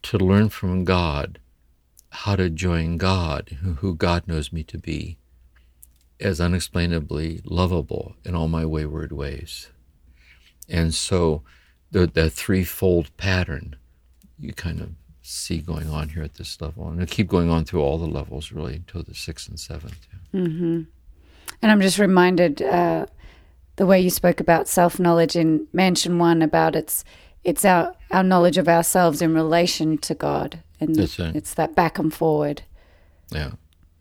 [0.03, 1.39] to learn from God
[2.11, 5.17] how to join God, who, God knows me to be,
[6.19, 9.71] as unexplainably lovable in all my wayward ways.
[10.69, 11.43] And so,
[11.93, 13.75] the the threefold pattern
[14.39, 14.91] you kind of
[15.23, 18.07] see going on here at this level, and it keep going on through all the
[18.07, 20.07] levels really until the sixth and seventh.
[20.33, 20.83] Mm-hmm.
[21.63, 22.63] And I'm just reminded.
[22.63, 23.07] Uh,
[23.81, 27.03] the way you spoke about self knowledge in Mansion One about it's
[27.45, 31.35] it's our our knowledge of ourselves in relation to God, and right.
[31.35, 32.61] it's that back and forward.
[33.33, 33.53] Yeah.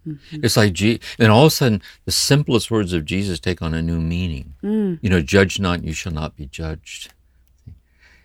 [0.06, 0.44] Mm-hmm.
[0.44, 3.82] It's like, then all of a sudden, the simplest words of Jesus take on a
[3.82, 4.56] new meaning.
[4.62, 5.00] Mm.
[5.02, 7.14] You know, judge not, you shall not be judged.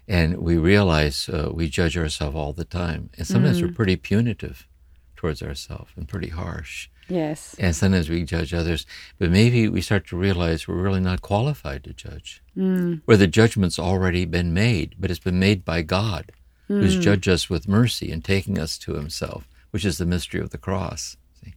[0.09, 3.11] And we realize uh, we judge ourselves all the time.
[3.19, 3.67] And sometimes mm.
[3.67, 4.67] we're pretty punitive
[5.15, 6.89] towards ourselves and pretty harsh.
[7.09, 7.55] Yes.
[7.59, 8.87] And sometimes we judge others,
[9.19, 12.43] but maybe we start to realize we're really not qualified to judge.
[12.57, 13.03] Mm.
[13.05, 16.33] Where the judgment's already been made, but it's been made by God,
[16.69, 16.81] mm.
[16.81, 20.51] who's judged us with mercy and taking us to himself, which is the mystery of
[20.51, 21.17] the cross.
[21.43, 21.55] See?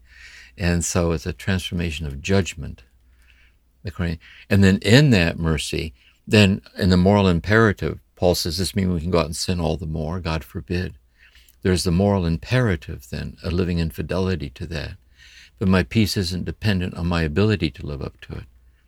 [0.57, 2.83] And so it's a transformation of judgment.
[4.49, 5.93] And then in that mercy,
[6.27, 9.61] then in the moral imperative, Paul says, this means we can go out and sin
[9.61, 10.19] all the more?
[10.19, 10.97] God forbid.
[11.61, 14.97] There's the moral imperative then, a living in fidelity to that
[15.59, 18.43] but my peace isn't dependent on my ability to live up to it.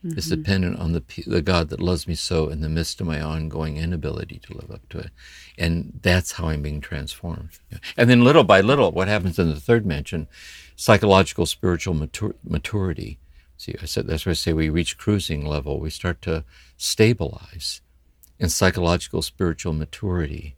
[0.06, 0.18] Mm-hmm.
[0.18, 3.20] It's dependent on the the God that loves me so in the midst of my
[3.20, 5.10] ongoing inability to live up to it,
[5.58, 7.60] and that's how I'm being transformed.
[7.98, 10.30] And then little by little, what happens in the third mansion,
[10.78, 13.20] psychological spiritual matur- maturity.
[13.58, 15.82] See, I said that's why I say we reach cruising level.
[15.82, 16.46] We start to
[16.78, 17.82] stabilize
[18.40, 20.56] in psychological spiritual maturity,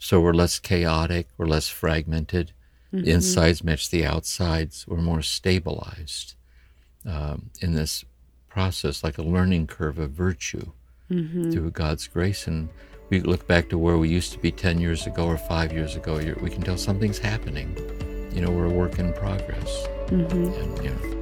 [0.00, 2.52] so we're less chaotic, we're less fragmented,
[2.92, 3.04] Mm-hmm.
[3.04, 4.86] The insides match the outsides.
[4.86, 6.34] We're more stabilized
[7.06, 8.04] um, in this
[8.48, 10.72] process, like a learning curve of virtue
[11.08, 12.46] through God's grace.
[12.46, 12.68] And
[13.08, 15.96] we look back to where we used to be 10 years ago or five years
[15.96, 17.76] ago, we can tell something's happening.
[18.32, 19.86] You know, we're a work in progress.
[20.08, 20.30] And,
[20.84, 21.16] you know,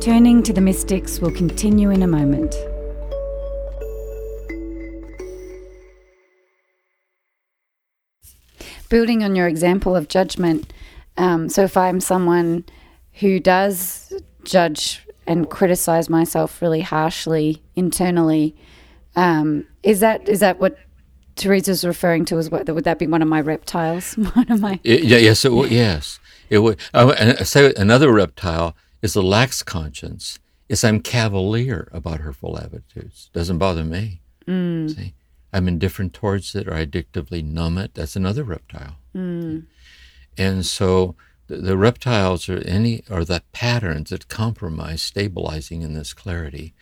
[0.00, 2.54] Turning to the mystics will continue in a moment.
[8.90, 10.70] Building on your example of judgment,
[11.16, 12.64] um, so if I'm someone
[13.14, 14.12] who does
[14.44, 18.54] judge and criticize myself really harshly internally,
[19.16, 20.76] um, is that is that what
[21.36, 22.38] Teresa's referring to?
[22.38, 24.14] As what would that be one of my reptiles?
[24.34, 25.70] one of my It- yeah, yes, it would.
[25.70, 26.18] Yes,
[26.50, 26.78] it would.
[26.92, 30.38] Oh, and I say another reptile is a lax conscience.
[30.68, 33.30] Is I'm cavalier about hurtful attitudes.
[33.32, 34.20] Doesn't bother me.
[34.46, 35.14] See,
[35.52, 37.94] I'm indifferent towards it, or I addictively numb it.
[37.94, 38.96] That's another reptile.
[40.38, 41.16] And so
[41.48, 46.72] the, the reptiles are any are the patterns that compromise stabilizing in this clarity.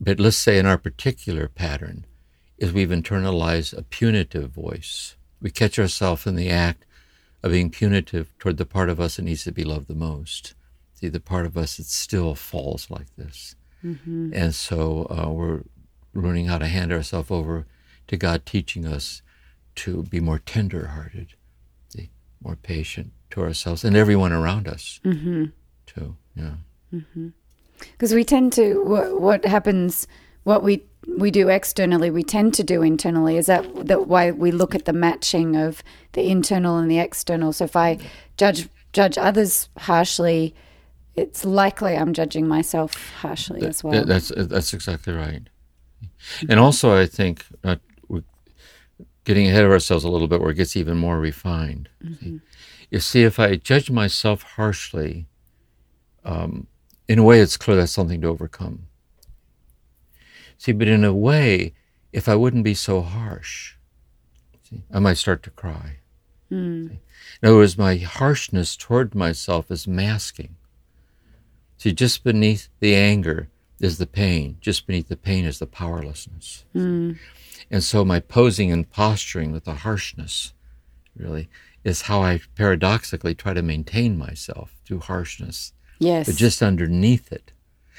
[0.00, 2.06] But let's say in our particular pattern
[2.58, 5.16] is we've internalized a punitive voice.
[5.40, 6.84] We catch ourselves in the act
[7.42, 10.54] of being punitive toward the part of us that needs to be loved the most.
[10.94, 13.54] See, the part of us that still falls like this.
[14.34, 15.62] And so uh, we're
[16.14, 17.66] learning how to hand ourselves over
[18.12, 19.22] to God, teaching us
[19.74, 21.34] to be more tender hearted,
[22.44, 25.46] more patient to ourselves and everyone around us, mm-hmm.
[25.86, 26.16] too.
[26.36, 26.56] Yeah.
[27.80, 30.06] because we tend to what, what happens
[30.44, 30.82] what we
[31.18, 34.86] we do externally we tend to do internally is that that why we look at
[34.86, 37.98] the matching of the internal and the external so if i
[38.36, 40.54] judge judge others harshly
[41.16, 45.42] it's likely i'm judging myself harshly as well That's that's exactly right.
[46.48, 47.76] And also, I think uh,
[49.24, 51.88] getting ahead of ourselves a little bit, where it gets even more refined.
[52.20, 52.40] See?
[52.90, 55.26] You see, if I judge myself harshly,
[56.24, 56.66] um,
[57.08, 58.86] in a way, it's clear that's something to overcome.
[60.58, 61.74] See, but in a way,
[62.12, 63.76] if I wouldn't be so harsh,
[64.62, 65.98] see, I might start to cry.
[66.88, 67.00] See?
[67.40, 70.56] In other words, my harshness toward myself is masking.
[71.78, 73.48] See, just beneath the anger
[73.82, 74.56] is the pain.
[74.60, 76.64] Just beneath the pain is the powerlessness.
[76.72, 77.12] Hmm.
[77.70, 80.54] And so my posing and posturing with the harshness
[81.16, 81.48] really
[81.84, 87.52] is how I paradoxically try to maintain myself through harshness, yes but just underneath it.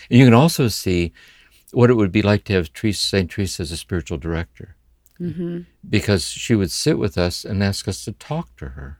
[0.09, 1.11] And you can also see
[1.71, 3.29] what it would be like to have St.
[3.29, 4.75] Teresa as a spiritual director.
[5.19, 5.61] Mm-hmm.
[5.87, 8.99] Because she would sit with us and ask us to talk to her.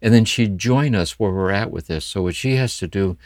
[0.00, 2.04] And then she'd join us where we're at with this.
[2.04, 3.16] So what she has to do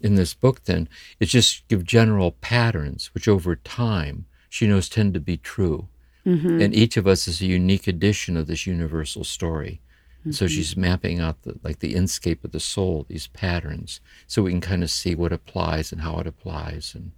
[0.00, 0.88] in this book then
[1.20, 5.88] is just give general patterns, which over time she knows tend to be true.
[6.24, 9.80] And each of us is a unique edition of this universal story.
[10.22, 14.42] And So she's mapping out the, like the inscape of the soul, these patterns, so
[14.42, 17.10] we can kind of see what applies and how it applies, and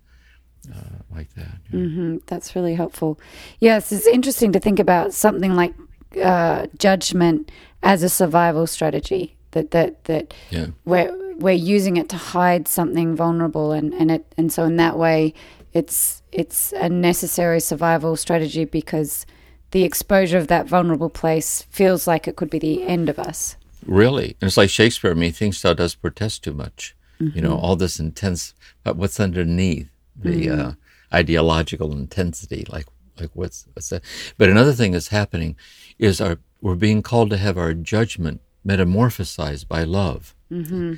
[0.72, 1.58] uh, like that.
[1.72, 1.80] yeah.
[1.80, 3.18] Mm, that's really helpful.
[3.58, 5.74] Yes, it's interesting to think about something like
[6.22, 7.50] uh, judgment
[7.82, 9.36] as a survival strategy.
[9.50, 10.68] That that that Yeah.
[10.86, 11.12] we're
[11.42, 15.34] we're using it to hide something vulnerable, and and it and so in that way,
[15.72, 19.26] it's it's a necessary survival strategy because
[19.72, 23.56] the exposure of that vulnerable place feels like it could be the end of us.
[23.86, 25.14] Really, and it's like Shakespeare.
[25.14, 26.94] Methinks thou dost protest too much.
[27.34, 28.52] You know, all this intense,
[28.82, 30.72] but what's underneath the uh,
[31.14, 32.66] ideological intensity?
[32.68, 32.86] Like,
[33.20, 34.02] like what's what's that?
[34.38, 35.54] But another thing that's happening
[36.00, 40.94] is our we're being called to have our judgment metamorphosized by love, mm-hmm.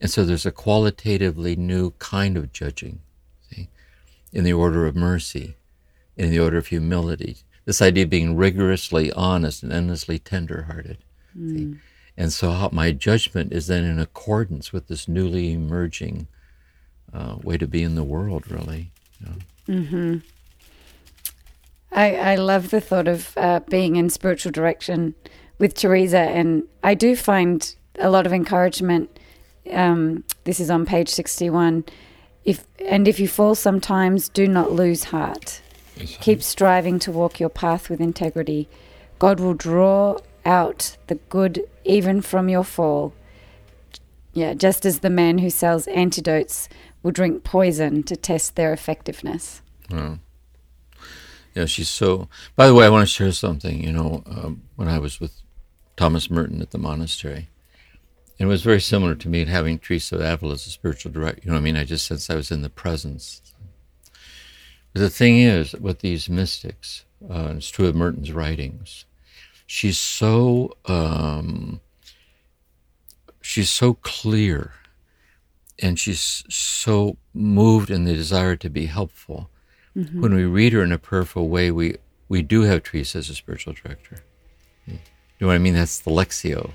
[0.00, 3.00] And so there's a qualitatively new kind of judging,
[3.50, 3.68] see,
[4.32, 5.56] in the order of mercy,
[6.16, 7.38] in the order of humility.
[7.64, 10.98] This idea of being rigorously honest and endlessly tender-hearted.
[11.34, 11.76] See?
[12.16, 16.28] And so how, my judgment is then in accordance with this newly emerging
[17.12, 18.92] uh, way to be in the world, really.
[19.68, 20.18] Mm-hmm.
[21.92, 25.14] I, I love the thought of uh, being in spiritual direction
[25.58, 29.15] with Teresa, and I do find a lot of encouragement.
[29.70, 31.84] Um, this is on page sixty-one.
[32.44, 35.60] If and if you fall sometimes, do not lose heart.
[35.96, 38.68] Keep striving to walk your path with integrity.
[39.18, 43.14] God will draw out the good even from your fall.
[44.32, 46.68] Yeah, just as the man who sells antidotes
[47.02, 49.62] will drink poison to test their effectiveness.
[49.90, 50.18] Wow.
[51.54, 52.28] Yeah, she's so.
[52.54, 53.82] By the way, I want to share something.
[53.82, 55.40] You know, um, when I was with
[55.96, 57.48] Thomas Merton at the monastery,
[58.38, 61.42] it was very similar to me having Teresa of Avila as a spiritual director.
[61.44, 61.76] You know what I mean?
[61.76, 63.40] I just sensed I was in the presence.
[64.92, 69.04] But the thing is, with these mystics, uh, it's true of Merton's writings,
[69.66, 71.80] she's so um,
[73.40, 74.72] she's so clear
[75.78, 79.50] and she's so moved in the desire to be helpful.
[79.96, 80.20] Mm-hmm.
[80.20, 81.96] When we read her in a prayerful way, we,
[82.28, 84.18] we do have Teresa as a spiritual director.
[84.86, 84.98] You
[85.40, 85.74] know what I mean?
[85.74, 86.72] That's the Lectio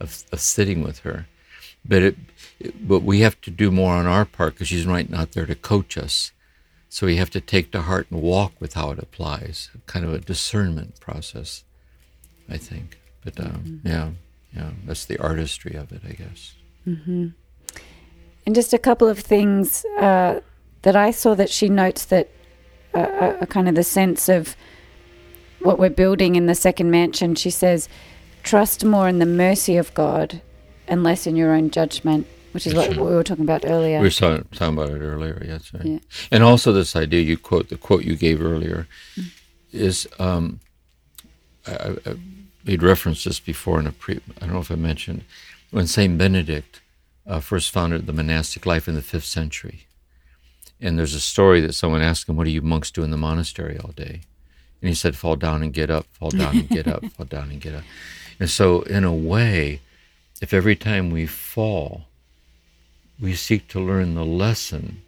[0.00, 1.26] of, of sitting with her.
[1.84, 2.16] But it,
[2.58, 5.46] it, but we have to do more on our part because she's right not there
[5.46, 6.32] to coach us.
[6.88, 10.12] So we have to take to heart and walk with how it applies, kind of
[10.12, 11.62] a discernment process,
[12.48, 12.98] I think.
[13.24, 13.88] But um, mm-hmm.
[13.88, 14.10] yeah,
[14.54, 16.54] yeah, that's the artistry of it, I guess.
[16.86, 17.28] Mm-hmm.
[18.46, 20.40] And just a couple of things uh,
[20.82, 22.30] that I saw that she notes that
[22.94, 24.56] uh, uh, kind of the sense of
[25.60, 27.34] what we're building in the second mansion.
[27.36, 27.88] She says,
[28.42, 30.40] trust more in the mercy of God
[30.88, 33.98] and less in your own judgment, which is what we were talking about earlier.
[33.98, 35.72] We were talking, about it earlier, yes.
[35.72, 35.84] Right.
[35.84, 35.98] Yeah.
[36.30, 39.30] And also this idea you quote, the quote you gave earlier, mm.
[39.72, 40.60] is um,
[41.66, 42.16] I, I
[42.64, 45.24] made reference this before in a pre, I don't know if I mentioned,
[45.70, 46.18] when St.
[46.18, 46.80] Benedict
[47.26, 49.86] uh, first founded the monastic life in the fifth century.
[50.80, 53.16] And there's a story that someone asked him, What do you monks do in the
[53.16, 54.22] monastery all day?
[54.80, 57.50] And he said, Fall down and get up, fall down and get up, fall down
[57.50, 57.84] and get up.
[58.40, 59.80] And so, in a way,
[60.42, 62.06] if every time we fall,
[63.20, 65.02] we seek to learn the lesson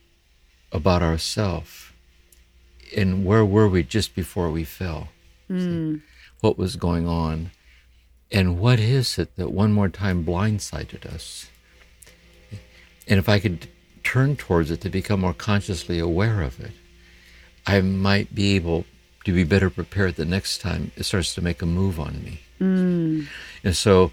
[0.70, 1.92] about ourselves
[2.96, 5.08] and where were we just before we fell?
[5.50, 6.02] Mm.
[6.40, 7.50] What was going on?
[8.30, 11.48] And what is it that one more time blindsided us?
[13.06, 13.68] And if I could
[14.04, 16.72] turn towards it to become more consciously aware of it,
[17.66, 18.84] I might be able
[19.24, 22.40] to be better prepared the next time it starts to make a move on me.
[22.62, 23.26] Mm.
[23.64, 24.12] And so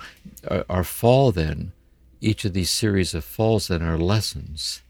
[0.49, 1.71] our, our, fall then,
[2.19, 4.81] each of these series of falls then are lessons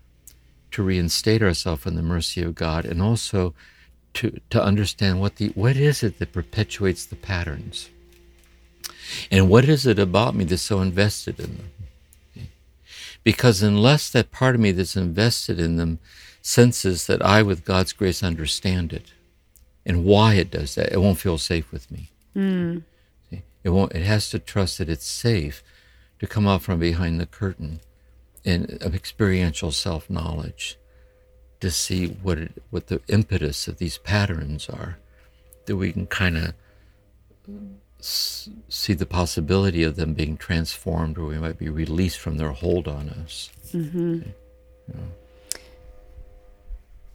[0.72, 3.54] to reinstate ourselves in the mercy of God and also
[4.16, 7.90] to, to understand what the what is it that perpetuates the patterns.
[9.32, 11.70] And what is it about me that's so invested in them?
[13.24, 16.00] Because unless that part of me that's invested in them
[16.42, 19.12] senses that I, with God's grace, understand it
[19.86, 22.10] and why it does that, it won't feel safe with me.
[22.36, 22.84] Mm.
[23.70, 23.92] It won't.
[23.94, 25.64] It has to trust that it's safe
[26.18, 27.82] to come out from behind the curtain
[28.44, 30.80] in of experiential self knowledge
[31.60, 34.98] to see what it, what the impetus of these patterns are,
[35.68, 36.54] that we can kind of
[37.92, 42.88] see the possibility of them being transformed or we might be released from their hold
[42.88, 43.52] on us.
[43.72, 44.22] Mm-hmm.
[44.22, 44.34] Okay.
[44.88, 45.60] Yeah.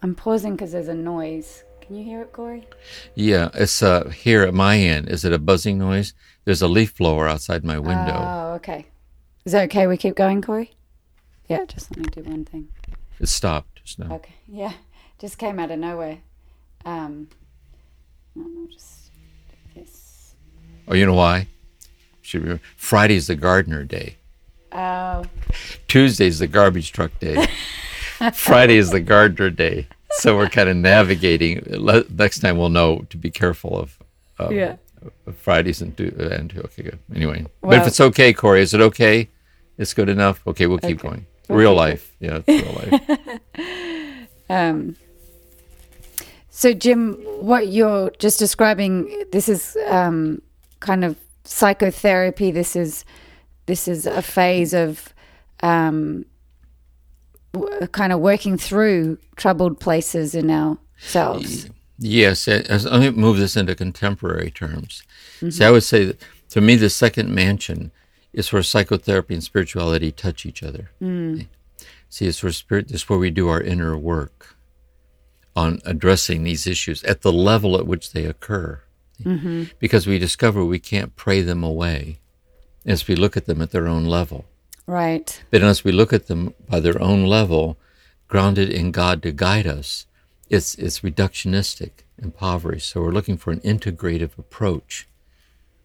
[0.03, 1.65] I'm pausing because there's a noise.
[1.87, 2.67] Can you hear it, Corey?
[3.15, 5.11] Yeah, it's uh, here at my end.
[5.11, 6.15] Is it a buzzing noise?
[6.47, 8.17] There's a leaf blower outside my window.
[8.17, 8.87] Oh, okay.
[9.45, 9.87] Is that okay?
[9.87, 10.73] We keep going, Corey?
[11.47, 12.69] Yeah, just let me do one thing.
[13.21, 14.15] It stopped just now.
[14.15, 14.35] Okay.
[14.49, 14.73] Yeah,
[15.19, 16.19] just came out of nowhere.
[16.87, 17.29] Um,
[18.35, 19.11] no, no, just
[19.75, 20.35] this.
[20.89, 21.49] Oh, you know why?
[22.23, 24.17] Should Friday's the gardener day.
[24.73, 25.27] Oh.
[25.87, 27.47] Tuesday's the garbage truck day.
[28.33, 29.87] Friday is the gardener day.
[30.19, 31.63] So we're kind of navigating.
[32.11, 33.99] Next time we'll know to be careful of.
[34.39, 34.77] Um, yeah.
[35.37, 36.99] Fridays and do and okay good.
[37.15, 39.29] Anyway, well, but if it's okay, Corey, is it okay?
[39.77, 40.41] It's good enough.
[40.47, 41.09] Okay, we'll keep okay.
[41.09, 41.27] going.
[41.49, 43.41] Real life, yeah, real life.
[44.49, 44.97] um.
[46.49, 50.41] So, Jim, what you're just describing, this is um,
[50.81, 52.51] kind of psychotherapy.
[52.51, 53.05] This is
[53.67, 55.13] this is a phase of
[55.61, 56.25] um,
[57.55, 61.71] w- kind of working through troubled places in ourselves.
[61.99, 65.03] Yes, let me move this into contemporary terms.
[65.37, 65.51] Mm-hmm.
[65.51, 67.93] So I would say that to me, the second mansion
[68.33, 70.91] is where psychotherapy and spirituality touch each other.
[71.01, 71.47] Mm.
[72.09, 72.91] See, it's where spirit.
[72.91, 74.57] It's where we do our inner work
[75.57, 78.83] on addressing these issues at the level at which they occur
[79.23, 79.65] mm-hmm.
[79.79, 82.19] because we discover we can't pray them away
[82.85, 84.45] as we look at them at their own level.
[84.87, 85.43] Right.
[85.51, 87.79] But unless we look at them by their own level,
[88.29, 90.07] grounded in God to guide us,
[90.51, 92.91] it's it's reductionistic, impoverished.
[92.91, 95.09] So we're looking for an integrative approach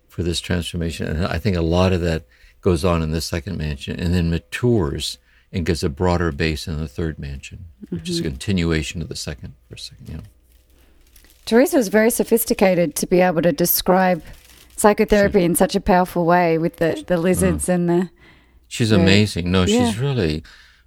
[0.08, 2.26] for this transformation, and I think a lot of that
[2.62, 5.18] goes on in the second mansion, and then matures
[5.52, 8.12] and gives a broader base in the third mansion, which mm-hmm.
[8.12, 8.32] is a mm-hmm.
[8.32, 9.54] continuation of the second.
[9.68, 10.24] For a second, you know.
[11.46, 14.22] Teresa was very sophisticated to be able to describe
[14.76, 18.10] psychotherapy in such a powerful way with the, the lizards uh, and the.
[18.70, 19.52] She's amazing.
[19.52, 19.90] No, yeah.
[19.90, 20.44] she's really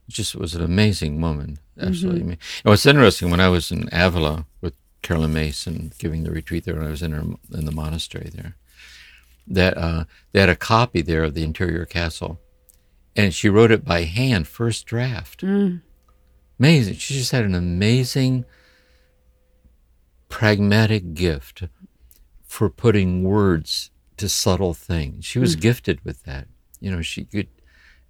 [0.09, 1.59] just was an amazing woman.
[1.79, 2.21] Absolutely.
[2.21, 2.31] Mm-hmm.
[2.31, 6.77] And what's interesting, when I was in Avila with Carolyn Mason giving the retreat there,
[6.77, 8.57] when I was in her, in the monastery there,
[9.47, 12.41] that uh, they had a copy there of the interior castle,
[13.17, 15.43] and she wrote it by hand, first draft.
[15.43, 15.83] Mm.
[16.59, 16.95] Amazing.
[16.95, 18.45] She just had an amazing
[20.29, 21.65] pragmatic gift
[22.45, 25.25] for putting words to subtle things.
[25.25, 25.61] She was mm.
[25.61, 26.47] gifted with that.
[26.81, 27.49] You know, she could,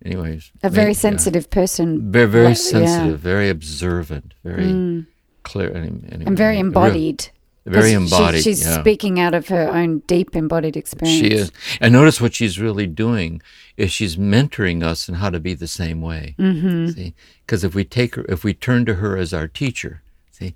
[0.04, 1.00] anyways, A very maybe, yeah.
[1.00, 2.10] sensitive person.
[2.12, 2.62] very very Like, yeah.
[2.62, 5.06] sensitive, very observant, very Mm.
[5.42, 7.28] clear, and, and, And very real- embodied.
[7.64, 8.42] very 'Cause she- embodied.
[8.42, 8.80] she's yeah.
[8.80, 11.20] speaking out of her own deep embodied experience.
[11.20, 11.52] She is.
[11.80, 13.40] And notice what she's really doing
[13.76, 16.34] is she's mentoring us in how to be the same way.
[16.38, 16.88] Mm-hmm.
[16.90, 17.14] See,
[17.46, 20.54] because if we take her, if we turn to her as our teacher, see,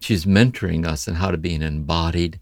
[0.00, 2.38] she's mentoring us in how to be an embodied,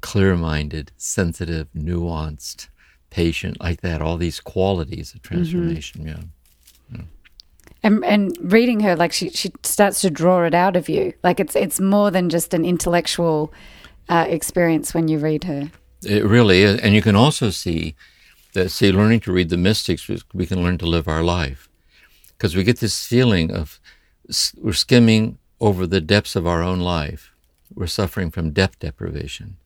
[0.00, 2.68] clear-minded, sensitive, nuanced,
[3.10, 4.00] patient, like that.
[4.02, 6.06] All these qualities of transformation.
[6.06, 7.00] Yeah.
[7.82, 11.12] And and reading her, like she she starts to draw it out of you.
[11.22, 13.52] Like it's it's more than just an intellectual
[14.08, 15.70] uh, experience when you read her.
[16.02, 16.80] It really is.
[16.80, 17.94] And you can also see
[18.54, 21.68] that, see, learning to read the mystics, we- we can learn to live our life.
[22.36, 23.80] Because we get this feeling of
[24.56, 27.32] we're skimming over the depths of our own life.
[27.74, 29.56] We're suffering from depth deprivation.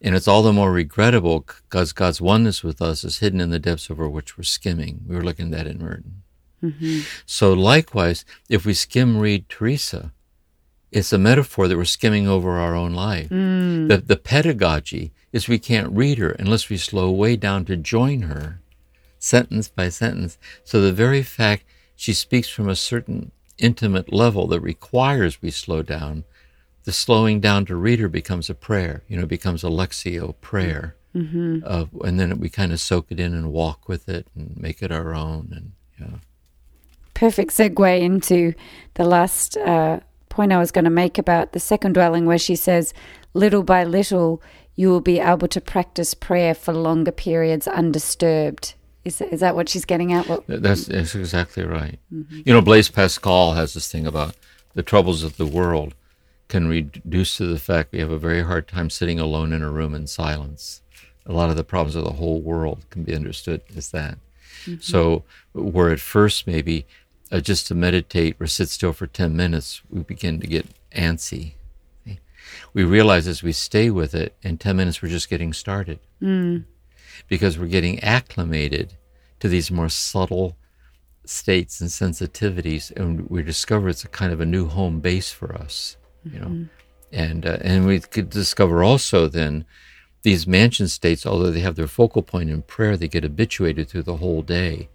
[0.00, 3.58] And it's all the more regrettable because God's oneness with us is hidden in the
[3.58, 5.04] depths over which we're skimming.
[5.08, 6.22] We were looking at that in Merton.
[6.62, 7.00] Mm-hmm.
[7.26, 10.12] So, likewise, if we skim read Teresa,
[10.90, 13.28] it's a metaphor that we're skimming over our own life.
[13.28, 13.88] Mm.
[13.88, 18.22] The, the pedagogy is we can't read her unless we slow way down to join
[18.22, 18.60] her,
[19.18, 20.38] sentence by sentence.
[20.64, 25.82] So, the very fact she speaks from a certain intimate level that requires we slow
[25.82, 26.24] down,
[26.88, 30.96] the slowing down to reader becomes a prayer, you know, it becomes a Lectio prayer.
[31.62, 34.80] Of, and then we kind of soak it in and walk with it and make
[34.82, 35.52] it our own.
[35.54, 36.18] And, yeah.
[37.12, 38.54] Perfect segue into
[38.94, 42.56] the last uh, point I was going to make about the second dwelling, where she
[42.56, 42.94] says,
[43.34, 44.40] "Little by little,
[44.74, 48.72] you will be able to practice prayer for longer periods undisturbed."
[49.04, 50.26] Is is that what she's getting at?
[50.26, 51.98] What, That's, that's exactly right.
[52.10, 54.36] You know, Blaise Pascal has this thing about
[54.72, 55.94] the troubles of the world
[56.48, 59.70] can reduce to the fact we have a very hard time sitting alone in a
[59.70, 60.82] room in silence.
[61.26, 64.18] A lot of the problems of the whole world can be understood as that.
[64.80, 66.86] So, where at first maybe
[67.30, 71.52] uh, just to meditate or sit still for 10 minutes, we begin to get antsy.
[72.72, 75.98] We realize as we stay with it, in 10 minutes, we're just getting started
[77.28, 78.94] because we're getting acclimated
[79.40, 80.56] to these more subtle
[81.26, 85.54] states and sensitivities, and we discover it's a kind of a new home base for
[85.54, 86.66] us, you know.
[87.12, 89.64] And uh, and we could discover also then
[90.22, 94.02] these mansion states, although they have their focal point in prayer, they get habituated through
[94.02, 94.88] the whole day.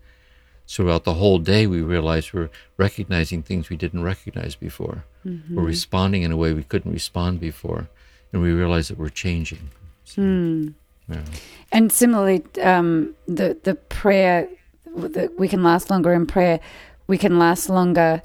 [0.65, 5.03] So throughout the whole day, we realize we're recognizing things we didn't recognize before.
[5.49, 7.89] We're responding in a way we couldn't respond before,
[8.31, 9.69] and we realize that we're changing.
[10.03, 11.23] So, yeah.
[11.71, 14.49] and similarly, um, the the prayer
[14.95, 16.59] that we can last longer in prayer.
[17.07, 18.21] We can last longer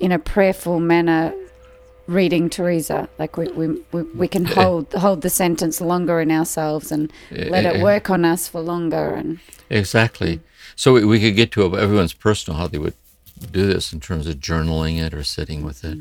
[0.00, 1.34] in a prayerful manner.
[2.08, 6.90] Reading Teresa, like we we, we, we can hold hold the sentence longer in ourselves
[6.90, 9.14] and let Eh, it work on us for longer.
[9.14, 9.38] And
[9.70, 10.40] Exactly.
[10.74, 12.94] So we, we could get to everyone's personal how they would
[13.52, 15.98] do this in terms of journaling it or sitting with it.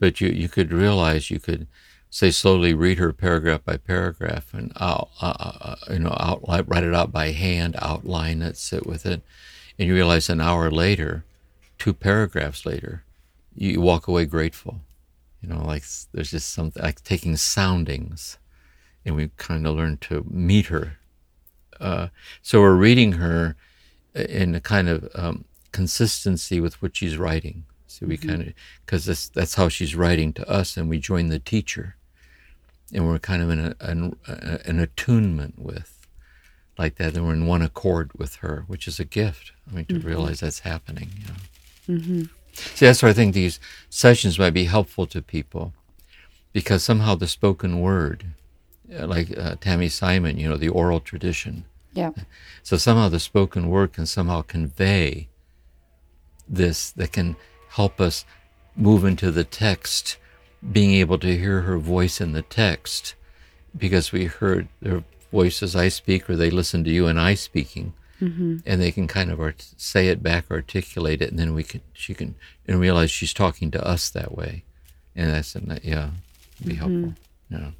[0.00, 1.66] But you, you could realize you could
[2.10, 6.84] say slowly read her paragraph by paragraph and out, uh, uh, you know outline write
[6.84, 9.22] it out by hand, outline it, sit with it,
[9.78, 11.24] and you realize an hour later,
[11.78, 13.02] two paragraphs later,
[13.54, 14.80] you walk away grateful.
[15.46, 18.38] You know, like there's just something like taking soundings,
[19.04, 20.98] and we kind of learn to meet her
[21.80, 22.08] uh,
[22.42, 23.56] so we're reading her
[24.14, 27.64] in a kind of um, consistency with what she's writing.
[27.86, 28.52] So we kind of
[28.84, 31.96] because that's that's how she's writing to us, and we join the teacher,
[32.92, 36.06] and we're kind of in a, an, uh, an attunement with
[36.78, 39.52] like that, and we're in one accord with her, which is a gift.
[39.70, 41.10] I mean, to realize that's happening.
[41.18, 41.38] You know?
[42.56, 45.72] See, that's why I think these sessions might be helpful to people,
[46.52, 48.26] because somehow the spoken word,
[48.98, 51.64] uh, like uh, Tami Simon, you know, the oral tradition.
[51.92, 52.12] yeah,
[52.62, 55.28] So somehow the spoken word can somehow convey
[56.48, 57.36] this that can
[57.70, 58.24] help us
[58.76, 60.16] move into the text,
[60.72, 63.14] being able to hear her voice in the text,
[63.76, 67.34] because we heard their voice as I speak, or they listen to you and I
[67.34, 68.58] speaking, Mm-hmm.
[68.64, 71.82] and they can kind of art- say it back, articulate it, and then we can
[71.92, 72.34] she can
[72.66, 74.64] and realize she's talking to us that way,
[75.14, 76.10] and that's a, yeah,
[76.64, 76.78] be mm-hmm.
[76.78, 77.14] helpful.
[77.50, 77.70] Yeah.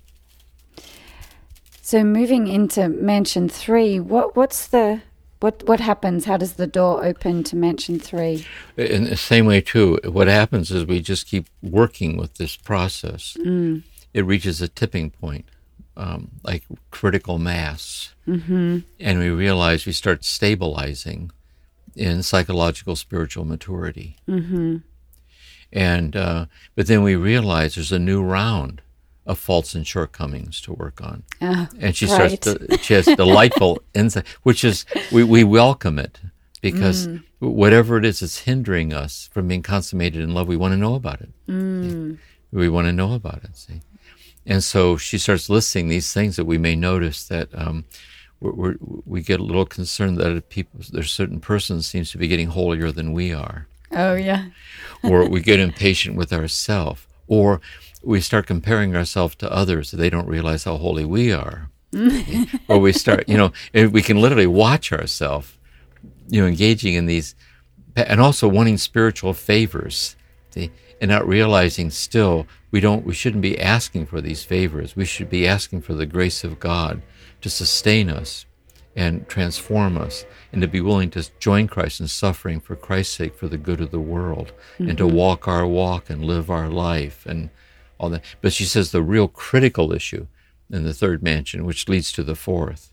[1.82, 5.03] So moving into mansion three, what what's the
[5.41, 6.24] what what happens?
[6.24, 8.45] How does the door open to mansion three?
[8.76, 13.37] In the same way, too, what happens is we just keep working with this process.
[13.39, 13.82] Mm.
[14.14, 15.47] It reaches a tipping point,
[15.97, 18.15] um, like critical mass.
[18.27, 18.79] Mm-hmm.
[19.01, 21.31] And we realize we start stabilizing
[21.95, 24.17] in psychological spiritual maturity.
[24.29, 24.79] Mm-hmm.
[25.73, 28.83] And, uh, but then we realize there's a new round
[29.27, 32.41] of faults and shortcomings to work on Oh, and she right.
[32.41, 36.21] starts to, she has delightful insight which is we, we welcome it
[36.61, 37.23] because mm.
[37.39, 40.95] whatever it is that's hindering us from being consummated in love, we want to know
[40.95, 41.31] about it.
[41.49, 42.19] Mm.
[42.53, 43.57] We want to know about it.
[43.57, 43.83] See,
[44.47, 47.85] and so she starts listing these things that we may notice that um,
[48.41, 52.29] we're, we're, we get a little concerned that people, there's certain persons seems to be
[52.29, 53.67] getting holier than we are.
[53.93, 54.47] Oh yeah.
[55.03, 57.61] or we get impatient with ourselves, or
[58.03, 61.71] we start comparing ourselves to others so they don't realize how holy we are.
[62.69, 65.57] or we start, you know, we can literally watch ourselves,
[66.29, 67.35] you know, engaging in these,
[67.97, 70.15] and also wanting spiritual favors,
[70.51, 70.71] see,
[71.01, 74.97] and not realizing still we don't, we shouldn't be asking for these favors.
[74.97, 77.03] We should be asking for the grace of God
[77.41, 78.45] to sustain us
[78.95, 83.37] and transform us and to be willing to join Christ in suffering for Christ's sake
[83.37, 84.89] for the good of the world mm-hmm.
[84.89, 85.17] and to mm-hmm.
[85.17, 87.51] walk our walk and live our life and
[87.99, 88.25] all that.
[88.41, 90.27] But she says the real critical issue
[90.71, 92.91] in the third mansion, which leads to the fourth,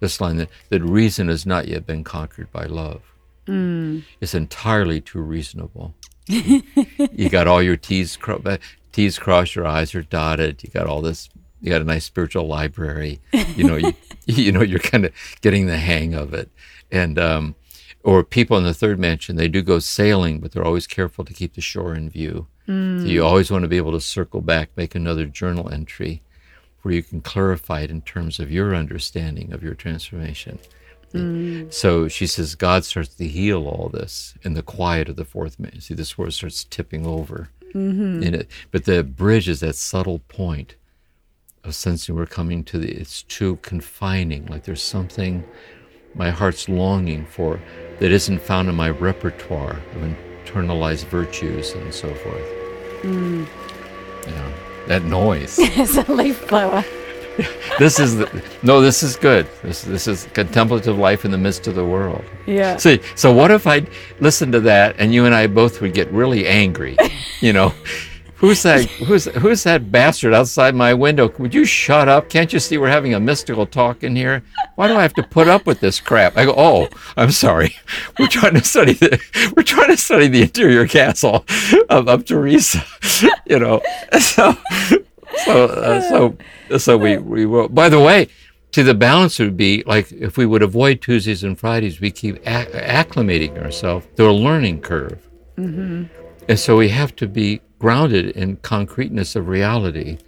[0.00, 3.02] this line that, that reason has not yet been conquered by love.
[3.46, 4.04] Mm.
[4.20, 5.94] It's entirely too reasonable.
[7.12, 8.58] you got all your T's, cro- uh,
[8.92, 10.62] T's crossed, your I's are dotted.
[10.62, 11.28] You got all this.
[11.60, 13.20] You got a nice spiritual library.
[13.32, 13.94] You know, you,
[14.26, 16.50] you know, you're kind of getting the hang of it.
[16.90, 17.54] And um,
[18.02, 21.32] or people in the third mansion, they do go sailing, but they're always careful to
[21.32, 22.46] keep the shore in view.
[22.68, 23.00] Mm.
[23.00, 26.22] So you always want to be able to circle back, make another journal entry
[26.82, 30.58] where you can clarify it in terms of your understanding of your transformation.
[31.12, 31.72] Mm.
[31.72, 35.58] So she says God starts to heal all this in the quiet of the fourth
[35.58, 35.80] man.
[35.80, 38.22] See, this word starts tipping over mm-hmm.
[38.22, 38.48] in it.
[38.70, 40.76] But the bridge is that subtle point
[41.64, 44.46] of sensing we're coming to the, it's too confining.
[44.46, 45.44] Like there's something
[46.14, 47.60] my heart's longing for
[48.00, 52.46] that isn't found in my repertoire of internalized virtues and so forth.
[53.02, 53.46] Mm.
[54.26, 54.52] Know,
[54.88, 55.58] that noise.
[55.58, 56.84] it's a leaf blower.
[57.78, 58.80] this is the, no.
[58.80, 59.46] This is good.
[59.62, 62.24] This this is contemplative life in the midst of the world.
[62.46, 62.76] Yeah.
[62.76, 63.86] See, so what if I
[64.20, 66.96] listened to that and you and I both would get really angry?
[67.40, 67.72] You know,
[68.38, 68.84] Who's that?
[68.84, 71.32] Who's who's that bastard outside my window?
[71.38, 72.28] Would you shut up?
[72.28, 74.44] Can't you see we're having a mystical talk in here?
[74.76, 76.36] Why do I have to put up with this crap?
[76.36, 77.74] I go, oh, I'm sorry.
[78.18, 79.20] We're trying to study the
[79.56, 81.44] we're trying to study the interior castle
[81.88, 82.84] of, of Teresa.
[83.46, 83.80] You know,
[84.20, 84.56] so
[85.44, 87.68] so uh, so so we we will.
[87.68, 88.28] By the way,
[88.74, 92.42] See, the balance would be like if we would avoid Tuesdays and Fridays, we keep
[92.44, 95.26] acclimating ourselves to a learning curve.
[95.56, 96.04] Mm-hmm.
[96.48, 100.18] And so we have to be grounded in concreteness of reality,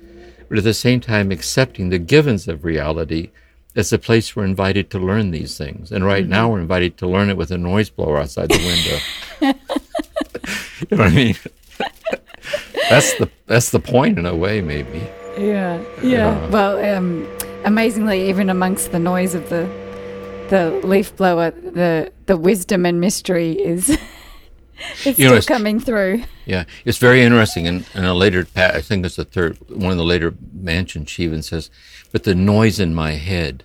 [0.48, 3.30] but at the same time accepting the givens of reality
[3.76, 5.92] as a place we're invited to learn these things.
[5.92, 6.32] And right mm-hmm.
[6.32, 9.02] now we're invited to learn it with a noise blower outside the
[9.40, 9.54] window.
[10.90, 11.36] you know what I mean?
[12.91, 14.99] that's the that's the point in a way, maybe.
[15.38, 16.28] Yeah, yeah.
[16.28, 17.26] Uh, well, um,
[17.64, 19.70] amazingly, even amongst the noise of the
[20.51, 23.91] the leaf blower, the the wisdom and mystery is
[25.05, 26.24] it's still coming through.
[26.45, 27.66] Yeah, it's very interesting.
[27.66, 31.11] And in, in, a later, I think it's the third one of the later mansions.
[31.11, 31.70] She even says,
[32.12, 33.64] "But the noise in my head,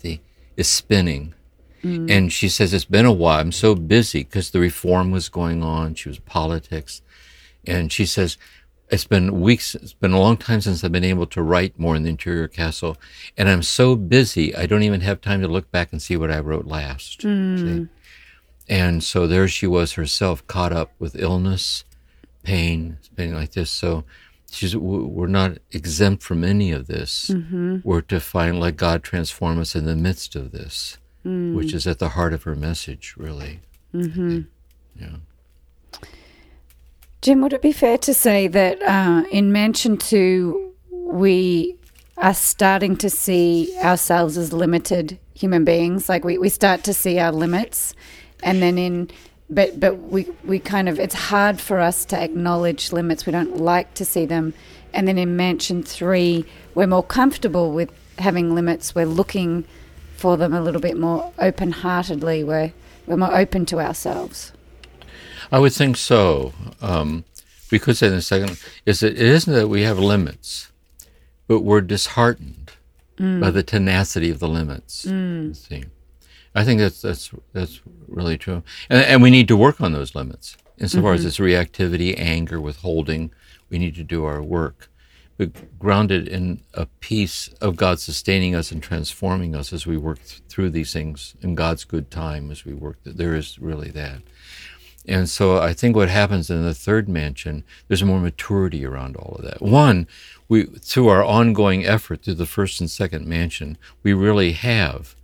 [0.00, 0.20] the
[0.56, 1.34] is spinning."
[1.82, 2.10] Mm.
[2.10, 3.40] And she says, It's been a while.
[3.40, 5.94] I'm so busy because the reform was going on.
[5.94, 7.00] She was politics.
[7.66, 8.36] And she says,
[8.90, 11.94] It's been weeks, it's been a long time since I've been able to write more
[11.94, 12.96] in the interior castle.
[13.36, 16.30] And I'm so busy, I don't even have time to look back and see what
[16.30, 17.20] I wrote last.
[17.20, 17.88] Mm.
[18.68, 21.84] And so there she was herself caught up with illness,
[22.42, 23.70] pain, pain like this.
[23.70, 24.04] So
[24.50, 27.30] she's, we're not exempt from any of this.
[27.32, 27.78] Mm-hmm.
[27.84, 31.54] We're to find, let God transform us in the midst of this, mm.
[31.54, 33.60] which is at the heart of her message, really.
[33.94, 34.40] Mm-hmm.
[35.00, 35.16] Yeah.
[37.22, 41.76] Jim, would it be fair to say that uh, in Mansion 2, we
[42.16, 46.08] are starting to see ourselves as limited human beings?
[46.08, 47.94] Like we, we start to see our limits
[48.42, 49.10] and then in
[49.50, 53.26] but but we we kind of it's hard for us to acknowledge limits.
[53.26, 54.54] We don't like to see them.
[54.94, 58.94] And then in Mansion Three, we're more comfortable with having limits.
[58.94, 59.64] We're looking
[60.16, 62.44] for them a little bit more open heartedly.
[62.44, 62.72] We're
[63.06, 64.52] we're more open to ourselves.
[65.52, 66.52] I would think so.
[66.80, 67.24] Um,
[67.70, 70.70] we could say in a second is that it isn't that we have limits,
[71.46, 72.72] but we're disheartened
[73.16, 73.40] mm.
[73.40, 75.06] by the tenacity of the limits.
[75.06, 75.54] Mm.
[75.56, 75.84] See.
[76.54, 80.14] I think that's that's that's really true, and, and we need to work on those
[80.14, 80.56] limits.
[80.78, 81.20] Insofar mm-hmm.
[81.20, 83.30] as it's reactivity, anger, withholding,
[83.68, 84.90] we need to do our work,
[85.36, 90.24] but grounded in a peace of God sustaining us and transforming us as we work
[90.24, 92.50] th- through these things in God's good time.
[92.50, 94.22] As we work, there is really that.
[95.06, 99.36] And so I think what happens in the third mansion, there's more maturity around all
[99.36, 99.62] of that.
[99.62, 100.06] One,
[100.48, 105.16] we through our ongoing effort through the first and second mansion, we really have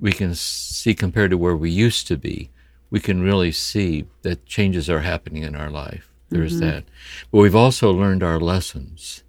[0.00, 2.50] we can see compared to where we used to be,
[2.90, 6.10] we can really see that changes are happening in our life.
[6.30, 6.70] There's mm-hmm.
[6.70, 6.84] that.
[7.30, 9.22] But we've also learned our lessons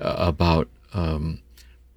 [0.00, 1.40] uh, about um,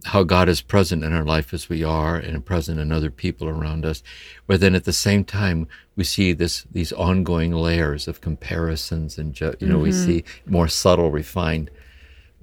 [0.05, 3.47] how God is present in our life as we are and present in other people
[3.47, 4.01] around us.
[4.47, 9.33] But then at the same time, we see this these ongoing layers of comparisons and,
[9.33, 9.83] ju- you know, mm-hmm.
[9.83, 11.69] we see more subtle, refined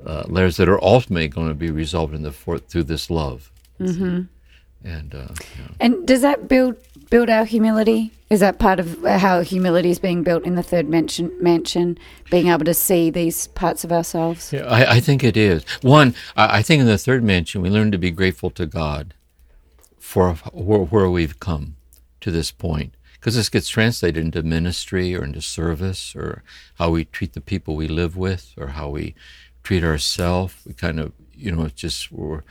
[0.04, 3.50] uh, layers that are ultimately going to be resolved in the fourth through this love.
[3.80, 4.22] Mm-hmm.
[4.84, 5.34] And uh,
[5.80, 6.76] and does that build
[7.10, 8.12] build our humility?
[8.30, 11.32] Is that part of how humility is being built in the third mansion?
[11.40, 11.98] Mansion,
[12.30, 14.52] being able to see these parts of ourselves.
[14.52, 15.64] Yeah, I, I think it is.
[15.82, 19.14] One, I, I, think in the third mansion we learn to be grateful to God
[19.98, 21.76] for where, where we've come
[22.20, 26.42] to this point, because this gets translated into ministry or into service or
[26.74, 29.14] how we treat the people we live with or how we
[29.62, 30.54] treat ourselves.
[30.66, 32.42] We kind of, you know, it's just we're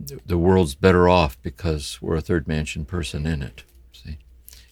[0.00, 3.64] the world's better off because we're a third mansion person in it.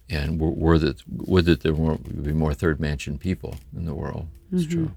[0.09, 3.94] And we're, we're the, with it there will be more third mansion people in the
[3.94, 4.28] world.
[4.52, 4.72] It's mm-hmm.
[4.72, 4.92] true.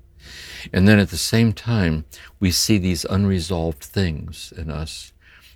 [0.74, 2.06] And then at the same time,
[2.40, 5.14] we see these unresolved things in us.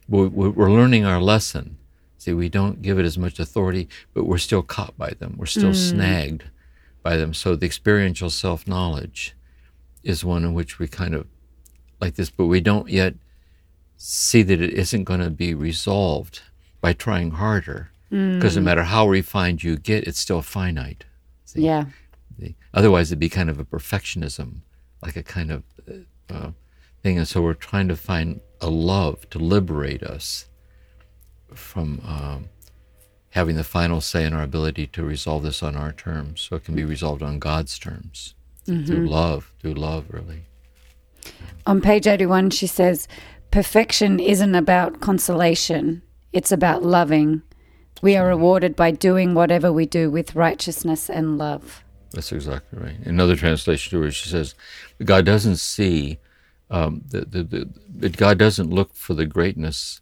[0.07, 1.77] We're, we're learning our lesson.
[2.17, 5.35] See, we don't give it as much authority, but we're still caught by them.
[5.37, 5.89] We're still mm.
[5.89, 6.45] snagged
[7.01, 7.33] by them.
[7.33, 9.35] So the experiential self knowledge
[10.03, 11.27] is one in which we kind of
[11.99, 13.15] like this, but we don't yet
[13.97, 16.41] see that it isn't going to be resolved
[16.81, 17.91] by trying harder.
[18.13, 18.57] Because mm.
[18.57, 21.05] no matter how refined you get, it's still finite.
[21.45, 21.61] See?
[21.61, 21.85] Yeah.
[22.71, 24.57] Otherwise, it'd be kind of a perfectionism,
[25.01, 25.63] like a kind of
[26.29, 26.51] uh,
[27.01, 27.17] thing.
[27.17, 30.45] And so we're trying to find a love to liberate us
[31.55, 32.49] from um,
[33.31, 36.41] having the final say in our ability to resolve this on our terms.
[36.41, 38.35] So it can be resolved on God's terms
[38.67, 38.85] mm-hmm.
[38.85, 40.43] through love, through love, really.
[41.65, 43.07] On page 81, she says,
[43.49, 47.41] perfection isn't about consolation, it's about loving.
[48.03, 51.85] We are rewarded by doing whatever we do with righteousness and love.
[52.11, 52.99] That's exactly right.
[53.05, 54.55] Another translation to it, she says,
[55.05, 56.19] God doesn't see,
[56.69, 60.01] um, the, the, the, God doesn't look for the greatness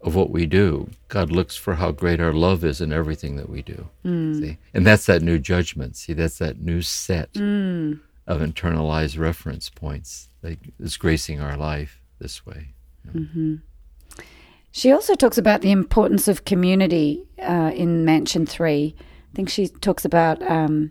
[0.00, 0.90] of what we do.
[1.08, 3.88] God looks for how great our love is in everything that we do.
[4.04, 4.40] Mm.
[4.40, 4.58] See?
[4.72, 5.96] And that's that new judgment.
[5.96, 7.98] See, that's that new set mm.
[8.28, 12.74] of internalized reference points that is gracing our life this way.
[13.12, 13.56] Mm-hmm.
[14.76, 18.92] She also talks about the importance of community uh, in Mansion 3.
[18.98, 20.90] I think she talks about um,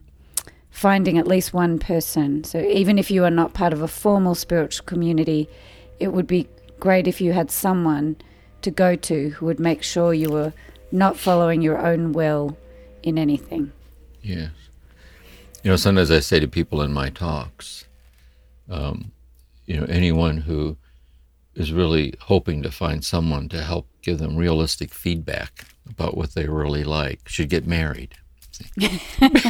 [0.69, 2.45] finding at least one person.
[2.45, 5.49] So even if you are not part of a formal spiritual community,
[5.99, 6.47] it would be
[6.79, 8.15] great if you had someone
[8.61, 10.53] to go to who would make sure you were
[10.93, 12.57] not following your own will
[13.03, 13.73] in anything.
[14.21, 14.51] Yes.
[15.61, 17.83] You know, sometimes I say to people in my talks,
[18.69, 19.11] um,
[19.65, 20.77] you know, anyone who
[21.55, 26.47] is really hoping to find someone to help give them realistic feedback about what they
[26.47, 28.15] really like should get married.
[28.75, 29.49] because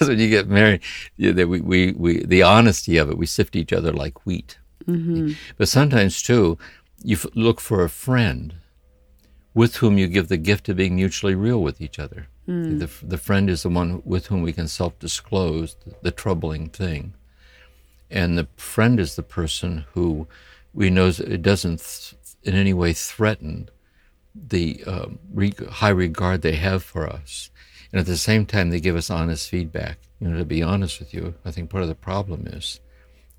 [0.08, 0.80] when you get married,
[1.16, 4.58] you know, we, we, we, the honesty of it, we sift each other like wheat.
[4.86, 5.32] Mm-hmm.
[5.56, 6.58] But sometimes, too,
[7.02, 8.54] you f- look for a friend
[9.54, 12.28] with whom you give the gift of being mutually real with each other.
[12.48, 12.80] Mm.
[12.80, 16.68] The, the friend is the one with whom we can self disclose the, the troubling
[16.68, 17.14] thing.
[18.12, 20.28] And the friend is the person who
[20.74, 23.68] we know it doesn't th- in any way threaten
[24.34, 27.50] the um, re- high regard they have for us.
[27.90, 29.98] And at the same time, they give us honest feedback.
[30.20, 32.80] You know, to be honest with you, I think part of the problem is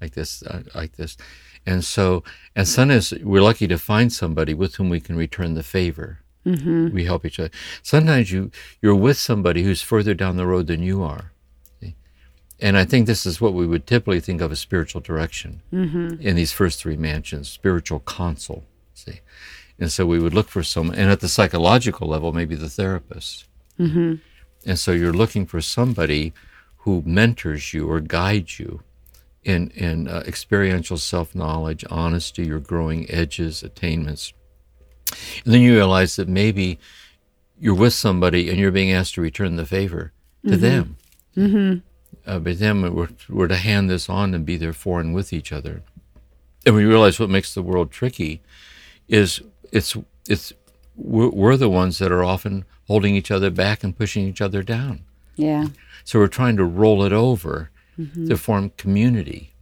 [0.01, 1.17] like this, uh, like this.
[1.65, 2.24] And so,
[2.55, 6.19] and sometimes we're lucky to find somebody with whom we can return the favor.
[6.45, 6.93] Mm-hmm.
[6.93, 7.51] We help each other.
[7.84, 8.51] Sometimes you
[8.82, 11.32] you're with somebody who's further down the road than you are,
[12.64, 16.22] and I think this is what we would typically think of as spiritual direction mm-hmm.
[16.22, 18.64] in these first three mansions, spiritual counsel.
[18.93, 19.20] See,
[19.78, 23.47] and so we would look for someone, and at the psychological level, maybe the therapist.
[23.78, 24.14] Mm-hmm.
[24.66, 26.32] And so you're looking for somebody
[26.78, 28.82] who mentors you or guides you
[29.43, 34.32] in in uh, experiential self knowledge, honesty, your growing edges, attainments.
[35.43, 36.80] And then you realize that maybe
[37.59, 40.14] you're with somebody and you're being asked to return the favor
[40.45, 40.61] to mm-hmm.
[40.61, 40.97] them.
[41.36, 41.88] Mm-hmm
[42.26, 45.34] uh, but then we're, we're to hand this on and be there for and with
[45.34, 45.84] each other.
[46.65, 48.41] And we realize what makes the world tricky
[49.07, 49.97] is it's
[50.30, 50.53] it's
[50.95, 54.63] we're, we're the ones that are often holding each other back and pushing each other
[54.63, 55.01] down.
[55.36, 55.67] Yeah.
[56.03, 57.69] So we're trying to roll it over
[57.99, 58.28] mm-hmm.
[58.28, 59.53] to form community.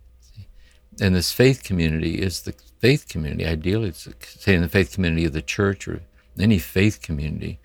[1.00, 3.46] And this faith community is the faith community.
[3.46, 6.02] Ideally, it's saying the faith community of the church or
[6.40, 7.60] any faith community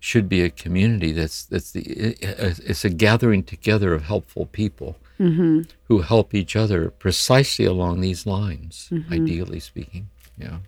[0.00, 1.82] should be a community that's that's the
[2.20, 5.62] it's a gathering together of helpful people mm-hmm.
[5.84, 9.12] who help each other precisely along these lines, mm-hmm.
[9.12, 10.08] ideally speaking.
[10.36, 10.58] Yeah.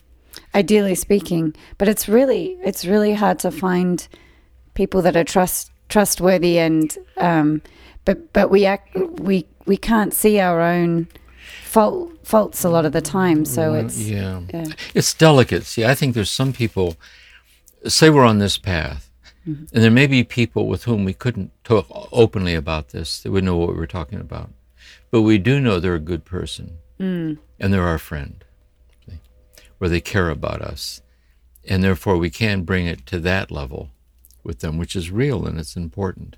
[0.54, 4.06] Ideally speaking, but it's really it's really hard to find
[4.74, 7.62] people that are trust trustworthy and um,
[8.04, 11.06] but but we act we we can't see our own
[11.62, 13.44] fault, faults a lot of the time.
[13.44, 14.40] So it's yeah.
[14.52, 14.66] yeah.
[14.94, 15.64] It's delicate.
[15.64, 16.96] See, I think there's some people,
[17.86, 19.09] say we're on this path,
[19.48, 19.74] Mm-hmm.
[19.74, 23.44] and there may be people with whom we couldn't talk openly about this, that would
[23.44, 24.50] know what we were talking about.
[25.10, 27.38] But we do know they're a good person, Mm.
[27.58, 28.44] and they're our friend,
[29.78, 31.00] where they care about us.
[31.66, 33.88] And therefore, we can bring it to that level
[34.44, 36.36] with them, which is real and it's important.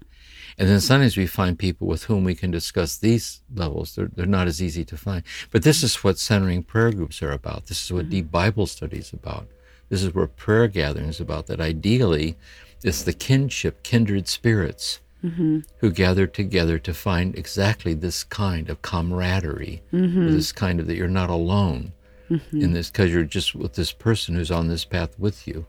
[0.59, 3.95] And then sometimes we find people with whom we can discuss these levels.
[3.95, 5.23] They're, they're not as easy to find.
[5.51, 7.67] But this is what centering prayer groups are about.
[7.67, 9.49] This is what deep Bible study is about.
[9.89, 11.47] This is where prayer gathering is about.
[11.47, 12.37] That ideally,
[12.83, 15.61] it's the kinship, kindred spirits mm-hmm.
[15.79, 20.97] who gather together to find exactly this kind of camaraderie, or this kind of that
[20.97, 21.93] you're not alone
[22.31, 22.61] mm-hmm.
[22.61, 25.67] in this because you're just with this person who's on this path with you.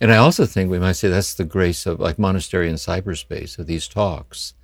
[0.00, 3.58] And I also think we might say that's the grace of like monastery in cyberspace
[3.58, 4.54] of these talks,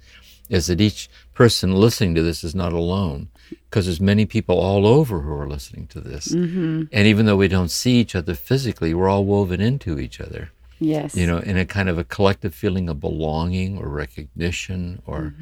[0.49, 4.87] is that each person listening to this is not alone, because there's many people all
[4.87, 6.33] over who are listening to this.
[6.33, 10.53] And even though we don't see each other physically, we're all woven into each other,
[10.79, 15.35] yes, you know, in a kind of a collective feeling of belonging or recognition or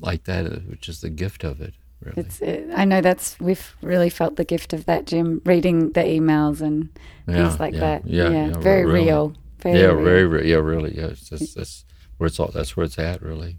[0.00, 2.22] like that, uh, which is the gift of it, really.
[2.22, 5.42] It's, it, I know that's we've really felt the gift of that, Jim.
[5.44, 6.88] Reading the emails and
[7.26, 8.06] Yeah, things like yeah, that.
[8.06, 9.04] yeah, yeah, very really.
[9.06, 9.34] real.
[9.60, 10.04] Very yeah, real.
[10.04, 11.06] very, yeah, really, yeah.
[11.08, 11.84] It's just, that's
[12.16, 12.50] where it's all.
[12.52, 13.58] That's where it's at, really.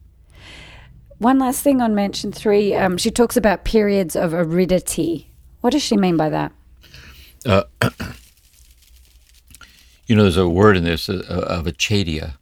[1.19, 2.73] One last thing on mansion three.
[2.73, 5.31] Um, she talks about periods of aridity.
[5.61, 6.51] What does she mean by that?
[10.07, 12.33] You know, there's a word in this uh, of acedia,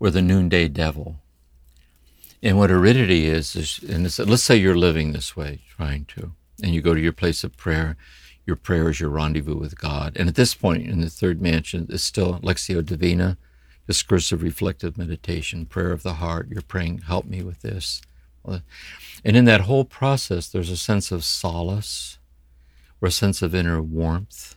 [0.00, 1.16] or the noonday devil.
[2.42, 6.74] And what aridity is, is and let's say you're living this way, trying to, and
[6.74, 7.96] you go to your place of prayer.
[8.46, 10.16] Your prayer is your rendezvous with God.
[10.16, 13.36] And at this point in the third mansion, it's still Lectio Divina,
[13.86, 16.48] discursive reflective meditation, prayer of the heart.
[16.48, 18.00] You're praying, help me with this.
[18.46, 22.18] And in that whole process, there's a sense of solace,
[23.02, 24.56] or a sense of inner warmth,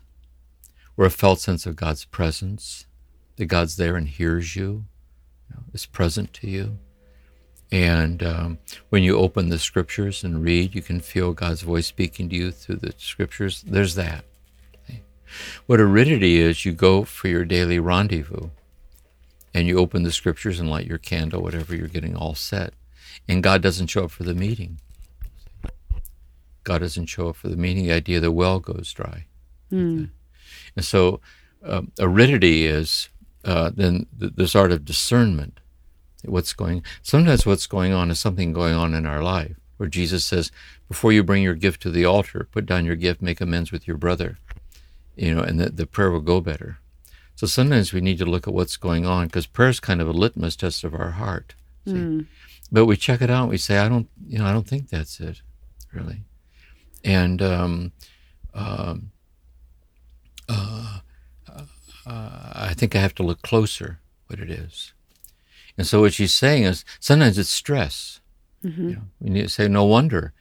[0.97, 2.85] or a felt sense of God's presence,
[3.37, 4.85] that God's there and hears you,
[5.49, 6.77] you know, is present to you.
[7.71, 12.27] And um, when you open the scriptures and read, you can feel God's voice speaking
[12.29, 13.63] to you through the scriptures.
[13.65, 14.25] There's that.
[14.83, 15.03] Okay.
[15.65, 18.49] What aridity is, you go for your daily rendezvous
[19.53, 22.73] and you open the scriptures and light your candle, whatever you're getting all set.
[23.27, 24.79] And God doesn't show up for the meeting.
[26.63, 27.85] God doesn't show up for the meeting.
[27.85, 29.25] The idea the well goes dry.
[30.75, 31.19] And so
[31.63, 33.09] um, aridity is
[33.45, 35.59] uh, then th- this art of discernment.
[36.23, 36.83] What's going?
[37.01, 40.51] Sometimes what's going on is something going on in our life, where Jesus says,
[40.87, 43.87] "Before you bring your gift to the altar, put down your gift, make amends with
[43.87, 44.37] your brother."
[45.15, 46.77] You know, and the, the prayer will go better.
[47.35, 50.07] So sometimes we need to look at what's going on because prayer is kind of
[50.07, 51.55] a litmus test of our heart.
[51.85, 51.93] See?
[52.71, 53.43] But we check it out.
[53.43, 55.41] and We say, "I don't, you know, I don't think that's it,
[55.91, 56.21] really."
[57.03, 57.91] And um,
[58.53, 59.10] um,
[60.51, 60.99] Uh,
[62.05, 64.93] uh, I think I have to look closer what it is.
[65.77, 68.19] And so what she's saying is sometimes it's stress.
[68.63, 68.89] Mm-hmm.
[68.89, 70.33] You know, we need to say, no wonder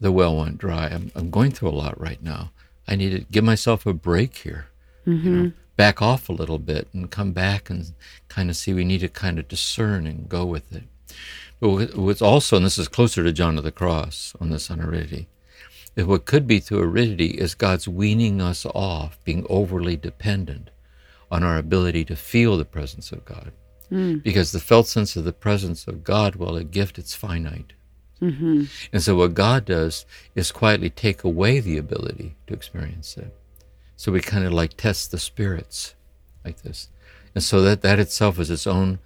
[0.00, 0.86] the well went dry.
[0.86, 2.52] I'm, I'm going through a lot right now.
[2.86, 4.66] I need to give myself a break here.
[5.04, 5.42] You mm-hmm.
[5.42, 7.92] know, back off a little bit and come back and
[8.28, 8.72] kind of see.
[8.74, 10.84] We need to kind of discern and go with it.
[11.60, 14.70] But what- what's also, and this is closer to John of the Cross on this
[14.70, 15.37] on aridity, is
[16.06, 20.70] what could be through aridity is God's weaning us off being overly dependent
[21.30, 23.52] on our ability to feel the presence of God.
[23.88, 24.16] Hmm.
[24.18, 27.72] Because the felt sense of the presence of God, while a gift, it's finite.
[28.20, 28.64] Mm-hmm.
[28.92, 33.34] And so what God does is quietly take away the ability to experience it.
[33.96, 35.94] So we kind of like test the spirits
[36.44, 36.88] like this.
[37.34, 38.98] And so that, that itself is its own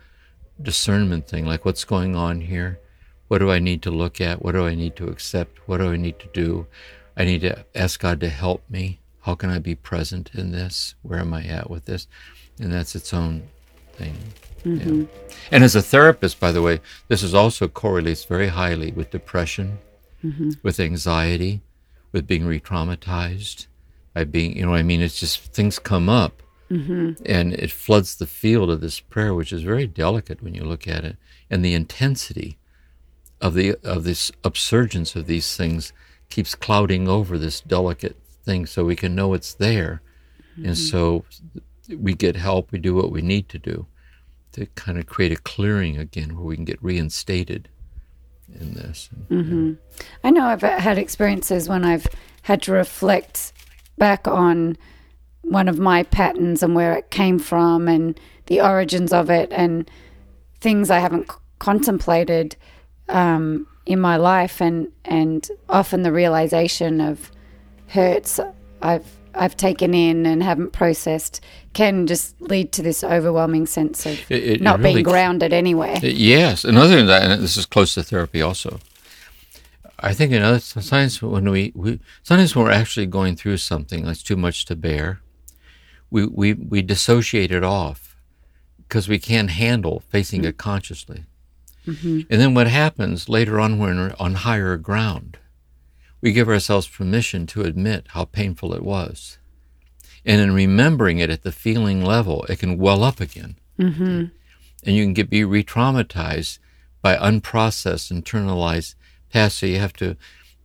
[0.60, 2.80] discernment thing, like what's going on here?
[3.32, 4.42] What do I need to look at?
[4.42, 5.66] What do I need to accept?
[5.66, 6.66] What do I need to do?
[7.16, 9.00] I need to ask God to help me.
[9.22, 10.96] How can I be present in this?
[11.00, 12.08] Where am I at with this?
[12.60, 13.44] And that's its own
[13.94, 14.18] thing.
[14.64, 14.72] Yeah.
[14.72, 15.04] Mm-hmm.
[15.50, 19.78] And as a therapist, by the way, this is also correlates very highly with depression,
[20.22, 20.50] mm-hmm.
[20.62, 21.62] with anxiety,
[22.12, 23.66] with being re-traumatized,
[24.12, 25.00] by being, you know what I mean?
[25.00, 27.12] It's just things come up mm-hmm.
[27.24, 30.86] and it floods the field of this prayer, which is very delicate when you look
[30.86, 31.16] at it.
[31.48, 32.58] And the intensity
[33.42, 35.92] of the of this upsurgence of these things
[36.30, 40.00] keeps clouding over this delicate thing so we can know it's there.
[40.56, 40.74] And mm-hmm.
[40.74, 41.24] so
[41.94, 43.86] we get help, we do what we need to do
[44.52, 47.68] to kind of create a clearing again where we can get reinstated
[48.60, 49.10] in this.
[49.30, 49.74] Mm-hmm.
[50.24, 52.06] I know I've had experiences when I've
[52.42, 53.52] had to reflect
[53.98, 54.76] back on
[55.42, 59.90] one of my patterns and where it came from and the origins of it and
[60.60, 62.56] things I haven't c- contemplated
[63.12, 67.30] um, in my life and and often the realization of
[67.88, 68.40] hurts
[68.80, 71.40] I've I've taken in and haven't processed
[71.72, 75.98] can just lead to this overwhelming sense of It- it not really being grounded anywhere.
[76.02, 78.78] Yes, and other than that, and this is close to therapy also.
[80.00, 84.04] I think in other sometimes when we, we sometimes when we're actually going through something
[84.04, 85.20] that's too much to bear,
[86.10, 88.16] we we, we dissociate it off
[88.88, 91.24] because we can't handle facing it consciously.
[91.86, 92.20] Mm-hmm.
[92.30, 95.38] And then what happens later on when we're on higher ground,
[96.20, 99.38] we give ourselves permission to admit how painful it was.
[100.24, 104.24] And in remembering it at the feeling level, it can well up again mm-hmm.
[104.84, 106.58] and you can get be re-traumatized
[107.00, 108.94] by unprocessed, internalized
[109.32, 109.58] past.
[109.58, 110.16] So you have to,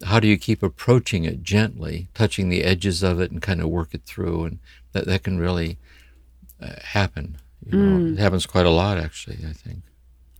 [0.03, 3.69] how do you keep approaching it gently, touching the edges of it, and kind of
[3.69, 4.59] work it through, and
[4.91, 5.77] that that can really
[6.61, 7.37] uh, happen.
[7.65, 8.13] You know, mm.
[8.13, 9.39] it happens quite a lot, actually.
[9.47, 9.81] I think.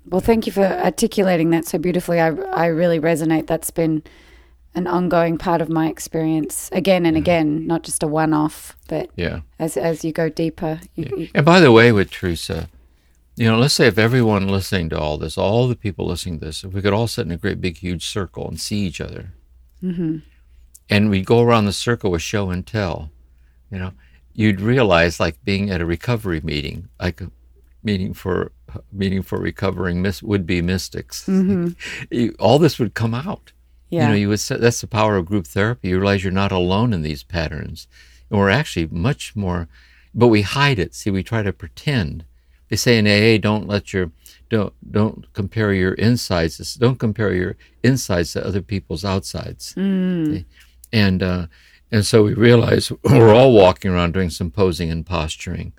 [0.10, 2.20] Well, thank you for articulating that so beautifully.
[2.20, 3.48] I, I really resonate.
[3.48, 4.04] That's been
[4.74, 7.20] an ongoing part of my experience again and mm.
[7.20, 9.42] again, not just a one off, but Yeah.
[9.58, 10.80] as, as you go deeper.
[10.96, 12.70] You, you, And by the way, with Teresa,
[13.36, 16.46] you know, let's say if everyone listening to all this, all the people listening to
[16.46, 19.02] this, if we could all sit in a great big huge circle and see each
[19.02, 19.34] other,
[19.84, 20.18] mm-hmm.
[20.90, 23.12] and we go around the circle with show and tell,
[23.72, 23.92] you know,
[24.34, 27.32] you'd realize like being at a recovery meeting, like a
[27.84, 28.52] meeting for
[28.92, 31.28] meeting for recovering mis- would be mystics.
[32.12, 33.52] You- all this would come out.
[33.90, 34.04] yeah.
[34.04, 35.90] You know, you would say that's the power of group therapy.
[35.90, 37.88] You realize you're not alone in these patterns.
[38.30, 39.68] And we're actually much more,
[40.14, 40.94] but we hide it.
[40.96, 42.26] See, we try to pretend.
[42.70, 44.12] They say in AA, don't let your,
[44.50, 46.76] don't, don't compare your insides.
[46.76, 49.74] Don't compare your insides to other people's outsides.
[50.92, 51.48] And, uh,
[51.92, 55.72] and so we realize we're all walking around doing some posing and posturing,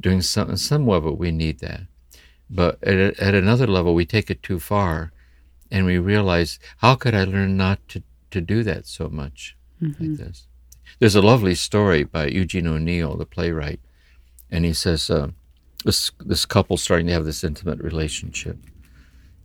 [0.00, 1.82] doing some, some level we need that.
[2.48, 5.12] But at, at another level, we take it too far
[5.70, 10.16] and we realize how could I learn not to, to do that so much like
[10.16, 10.46] this?
[10.98, 13.80] There's a lovely story by Eugene O'Neill, the playwright,
[14.50, 15.28] and he says uh,
[15.84, 18.56] this this couple starting to have this intimate relationship,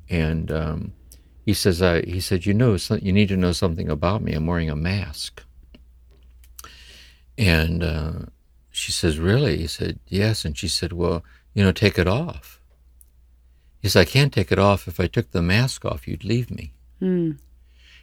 [0.09, 0.93] and um,
[1.45, 4.33] he says uh, he said you know you need to know something about me.
[4.33, 5.43] I'm wearing a mask,
[7.37, 8.13] and uh,
[8.69, 9.57] she says really?
[9.57, 11.23] He said yes, and she said well
[11.53, 12.60] you know take it off.
[13.81, 14.87] He said, I can't take it off.
[14.87, 16.73] If I took the mask off, you'd leave me.
[17.01, 17.37] Mm.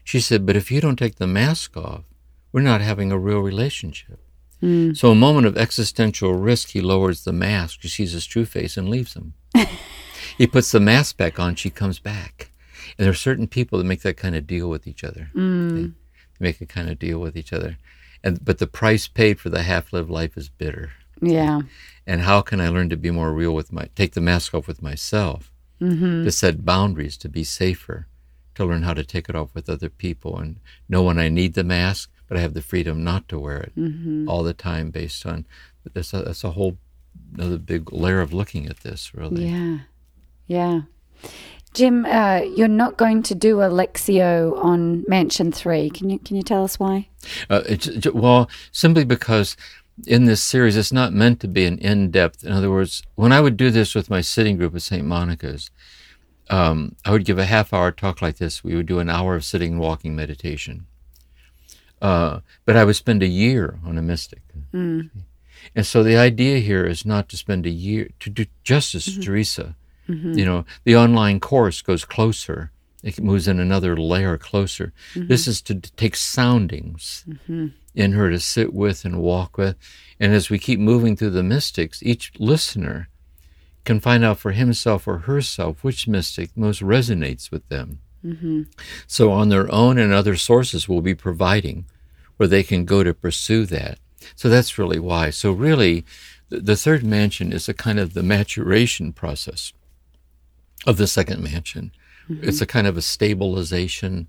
[0.03, 2.05] She said, But if you don't take the mask off,
[2.53, 4.19] we're not having a real relationship.
[4.63, 4.97] Mm.
[4.97, 7.83] So, a moment of existential risk, he lowers the mask.
[7.83, 9.35] She sees his true face and leaves him.
[10.39, 12.51] he puts the mask back on, she comes back.
[12.97, 15.31] And there are certain people that make that kind of deal with each other.
[15.35, 15.95] Mm.
[16.39, 17.77] They make a kind of deal with each other.
[18.25, 20.91] And, but the price paid for the half lived life is bitter.
[21.21, 21.63] Yeah.
[22.07, 24.67] And how can I learn to be more real with my, take the mask off
[24.67, 25.53] with myself?
[25.81, 26.25] Mm-hmm.
[26.25, 28.07] to set boundaries, to be safer,
[28.57, 30.57] to learn how to take it off with other people and
[30.89, 33.73] know when I need the mask, but I have the freedom not to wear it
[33.77, 34.29] Mm-hmm.
[34.29, 35.47] all the time based on
[35.95, 36.77] that's a, that's a whole
[37.35, 39.47] another big layer of looking at this, really.
[39.47, 39.79] Yeah.
[40.47, 40.81] Yeah.
[41.75, 45.91] Jim, uh, you're not going to do a Lectio on Mansion 3.
[45.91, 47.09] Can you can you tell us why?
[47.49, 47.63] Uh,
[48.13, 49.57] well, simply because
[50.07, 52.45] in this series, it's not meant to be an in depth.
[52.45, 55.05] In other words, when I would do this with my sitting group at St.
[55.05, 55.71] Monica's,
[56.51, 58.65] um, I would give a half hour talk like this.
[58.65, 60.87] We would do an hour of sitting and walking meditation.
[62.01, 64.43] Uh, but I would spend a year on a mystic.
[64.73, 65.11] Mm.
[65.75, 69.11] And so the idea here is not to spend a year to do justice to
[69.13, 69.23] mm-hmm.
[69.23, 69.77] Teresa.
[70.09, 70.39] Mm-hmm.
[70.39, 72.71] You know, the online course goes closer.
[73.03, 74.93] It moves in another layer closer.
[75.15, 75.29] Mm-hmm.
[75.29, 77.25] This is to take soundings
[77.95, 79.77] in her to sit with and walk with.
[80.21, 83.09] And as we keep moving through the mystics, each listener
[83.85, 88.01] can find out for himself or herself which mystic most resonates with them.
[88.25, 88.63] Mm-hmm.
[89.07, 91.87] So, on their own and other sources, we'll be providing
[92.37, 93.99] where they can go to pursue that.
[94.35, 95.31] So, that's really why.
[95.31, 96.05] So, really,
[96.49, 99.73] the, the third mansion is a kind of the maturation process
[100.85, 101.93] of the second mansion.
[102.29, 102.49] Mm-hmm.
[102.49, 104.29] It's a kind of a stabilization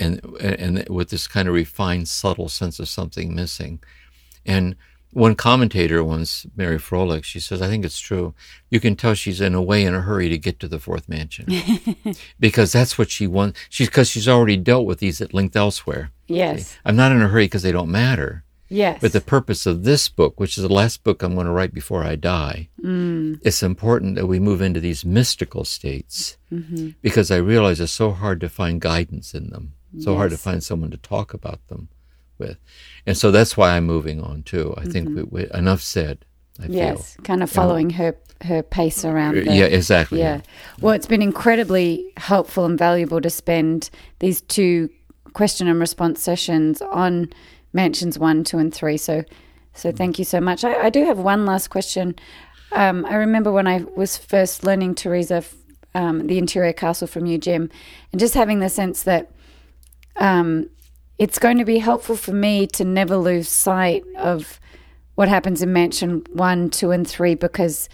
[0.00, 3.80] and, and with this kind of refined, subtle sense of something missing.
[4.44, 4.76] And
[5.12, 8.34] one commentator once, Mary Frohlich, she says, I think it's true.
[8.70, 11.08] You can tell she's in a way in a hurry to get to the fourth
[11.08, 11.46] mansion
[12.40, 13.58] because that's what she wants.
[13.68, 16.12] She's because she's already dealt with these at length elsewhere.
[16.28, 16.76] Yes.
[16.84, 18.44] I'm not in a hurry because they don't matter.
[18.70, 18.98] Yes.
[19.00, 21.74] But the purpose of this book, which is the last book I'm going to write
[21.74, 23.40] before I die, mm.
[23.42, 26.90] it's important that we move into these mystical states mm-hmm.
[27.02, 30.62] because I realize it's so hard to find guidance in them, so hard to find
[30.62, 31.88] someone to talk about them
[32.38, 32.58] with.
[33.06, 34.74] And so that's why I'm moving on too.
[34.76, 36.24] I think we, we, enough said.
[36.60, 37.24] I yes, feel.
[37.24, 39.36] kind of following her her pace around.
[39.36, 40.18] The, yeah, exactly.
[40.18, 40.40] Yeah.
[40.80, 44.90] Well, it's been incredibly helpful and valuable to spend these two
[45.32, 47.30] question and response sessions on
[47.72, 48.96] mansions one, two, and three.
[48.96, 49.24] So,
[49.74, 50.64] so thank you so much.
[50.64, 52.16] I, I do have one last question.
[52.72, 55.42] Um, I remember when I was first learning Teresa,
[55.94, 57.70] um, the interior castle from you, Jim,
[58.12, 59.30] and just having the sense that
[60.20, 60.68] um,
[61.18, 64.60] it's going to be helpful for me to never lose sight of
[65.16, 67.88] what happens in mansion one, two, and three because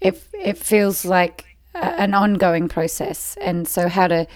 [0.00, 1.44] it it feels like
[1.74, 4.26] a, an ongoing process, and so how to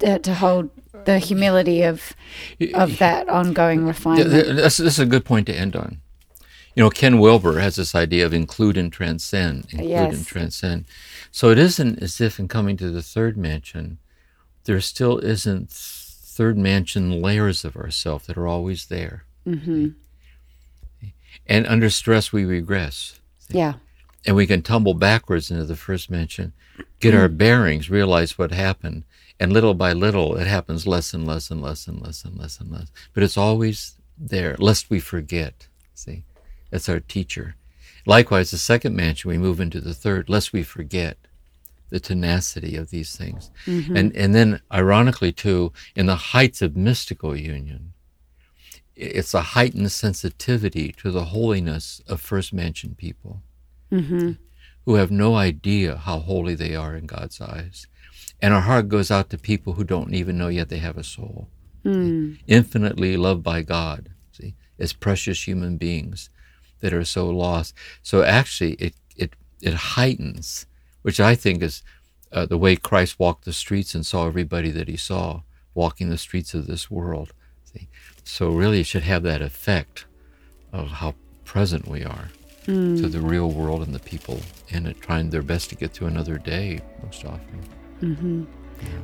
[0.00, 0.70] to hold
[1.04, 2.14] the humility of
[2.74, 4.30] of that ongoing refinement.
[4.30, 5.98] This, this is a good point to end on.
[6.74, 10.14] You know, Ken Wilber has this idea of include and transcend, include yes.
[10.14, 10.84] and transcend.
[11.32, 13.98] So it isn't as if in coming to the third mansion,
[14.64, 15.72] there still isn't
[16.40, 19.26] third mansion layers of ourself that are always there.
[19.46, 19.88] Mm-hmm.
[21.46, 23.20] And under stress, we regress.
[23.50, 23.74] Yeah.
[24.24, 26.54] And we can tumble backwards into the first mansion,
[26.98, 27.18] get mm.
[27.18, 29.04] our bearings, realize what happened,
[29.38, 32.58] and little by little, it happens less and less and less and less and less
[32.58, 32.90] and less.
[33.12, 35.68] But it's always there, lest we forget.
[35.94, 36.24] See,
[36.70, 37.56] that's our teacher.
[38.06, 41.18] Likewise, the second mansion, we move into the third, lest we forget
[41.90, 43.50] the tenacity of these things.
[43.66, 43.96] Mm-hmm.
[43.96, 47.92] And, and then, ironically, too, in the heights of mystical union,
[48.96, 53.42] it's a heightened sensitivity to the holiness of first mansion people
[53.90, 54.32] mm-hmm.
[54.84, 57.86] who have no idea how holy they are in God's eyes.
[58.42, 61.04] And our heart goes out to people who don't even know yet they have a
[61.04, 61.48] soul.
[61.84, 62.38] Mm.
[62.46, 66.30] Infinitely loved by God, see, as precious human beings
[66.80, 67.74] that are so lost.
[68.02, 70.66] So actually, it, it, it heightens,
[71.02, 71.82] which I think is
[72.32, 75.42] uh, the way Christ walked the streets and saw everybody that he saw
[75.74, 77.32] walking the streets of this world.
[77.64, 77.88] See?
[78.24, 80.06] So really, it should have that effect
[80.72, 82.28] of how present we are
[82.66, 83.00] mm.
[83.00, 86.08] to the real world and the people in it, trying their best to get through
[86.08, 87.60] another day most often.
[88.00, 88.44] Mm-hmm.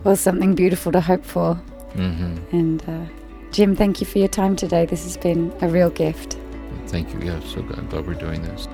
[0.04, 1.60] Well, something beautiful to hope for.
[1.94, 2.56] Mm-hmm.
[2.56, 3.06] And uh,
[3.52, 4.86] Jim, thank you for your time today.
[4.86, 6.38] This has been a real gift.
[6.86, 7.20] Thank you.
[7.20, 8.68] Yeah, so glad, glad we're doing this.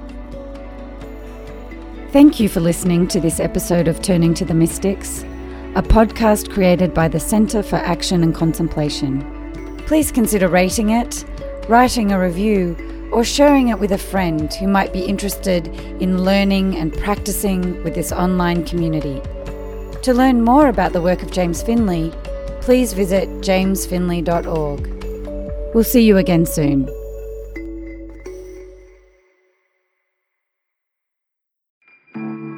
[2.13, 5.23] Thank you for listening to this episode of Turning to the Mystics,
[5.75, 9.79] a podcast created by the Centre for Action and Contemplation.
[9.87, 11.25] Please consider rating it,
[11.71, 12.77] writing a review,
[13.15, 15.69] or sharing it with a friend who might be interested
[16.03, 19.23] in learning and practicing with this online community.
[20.03, 22.13] To learn more about the work of James Finley,
[22.61, 25.75] please visit jamesfinley.org.
[25.75, 26.91] We'll see you again soon.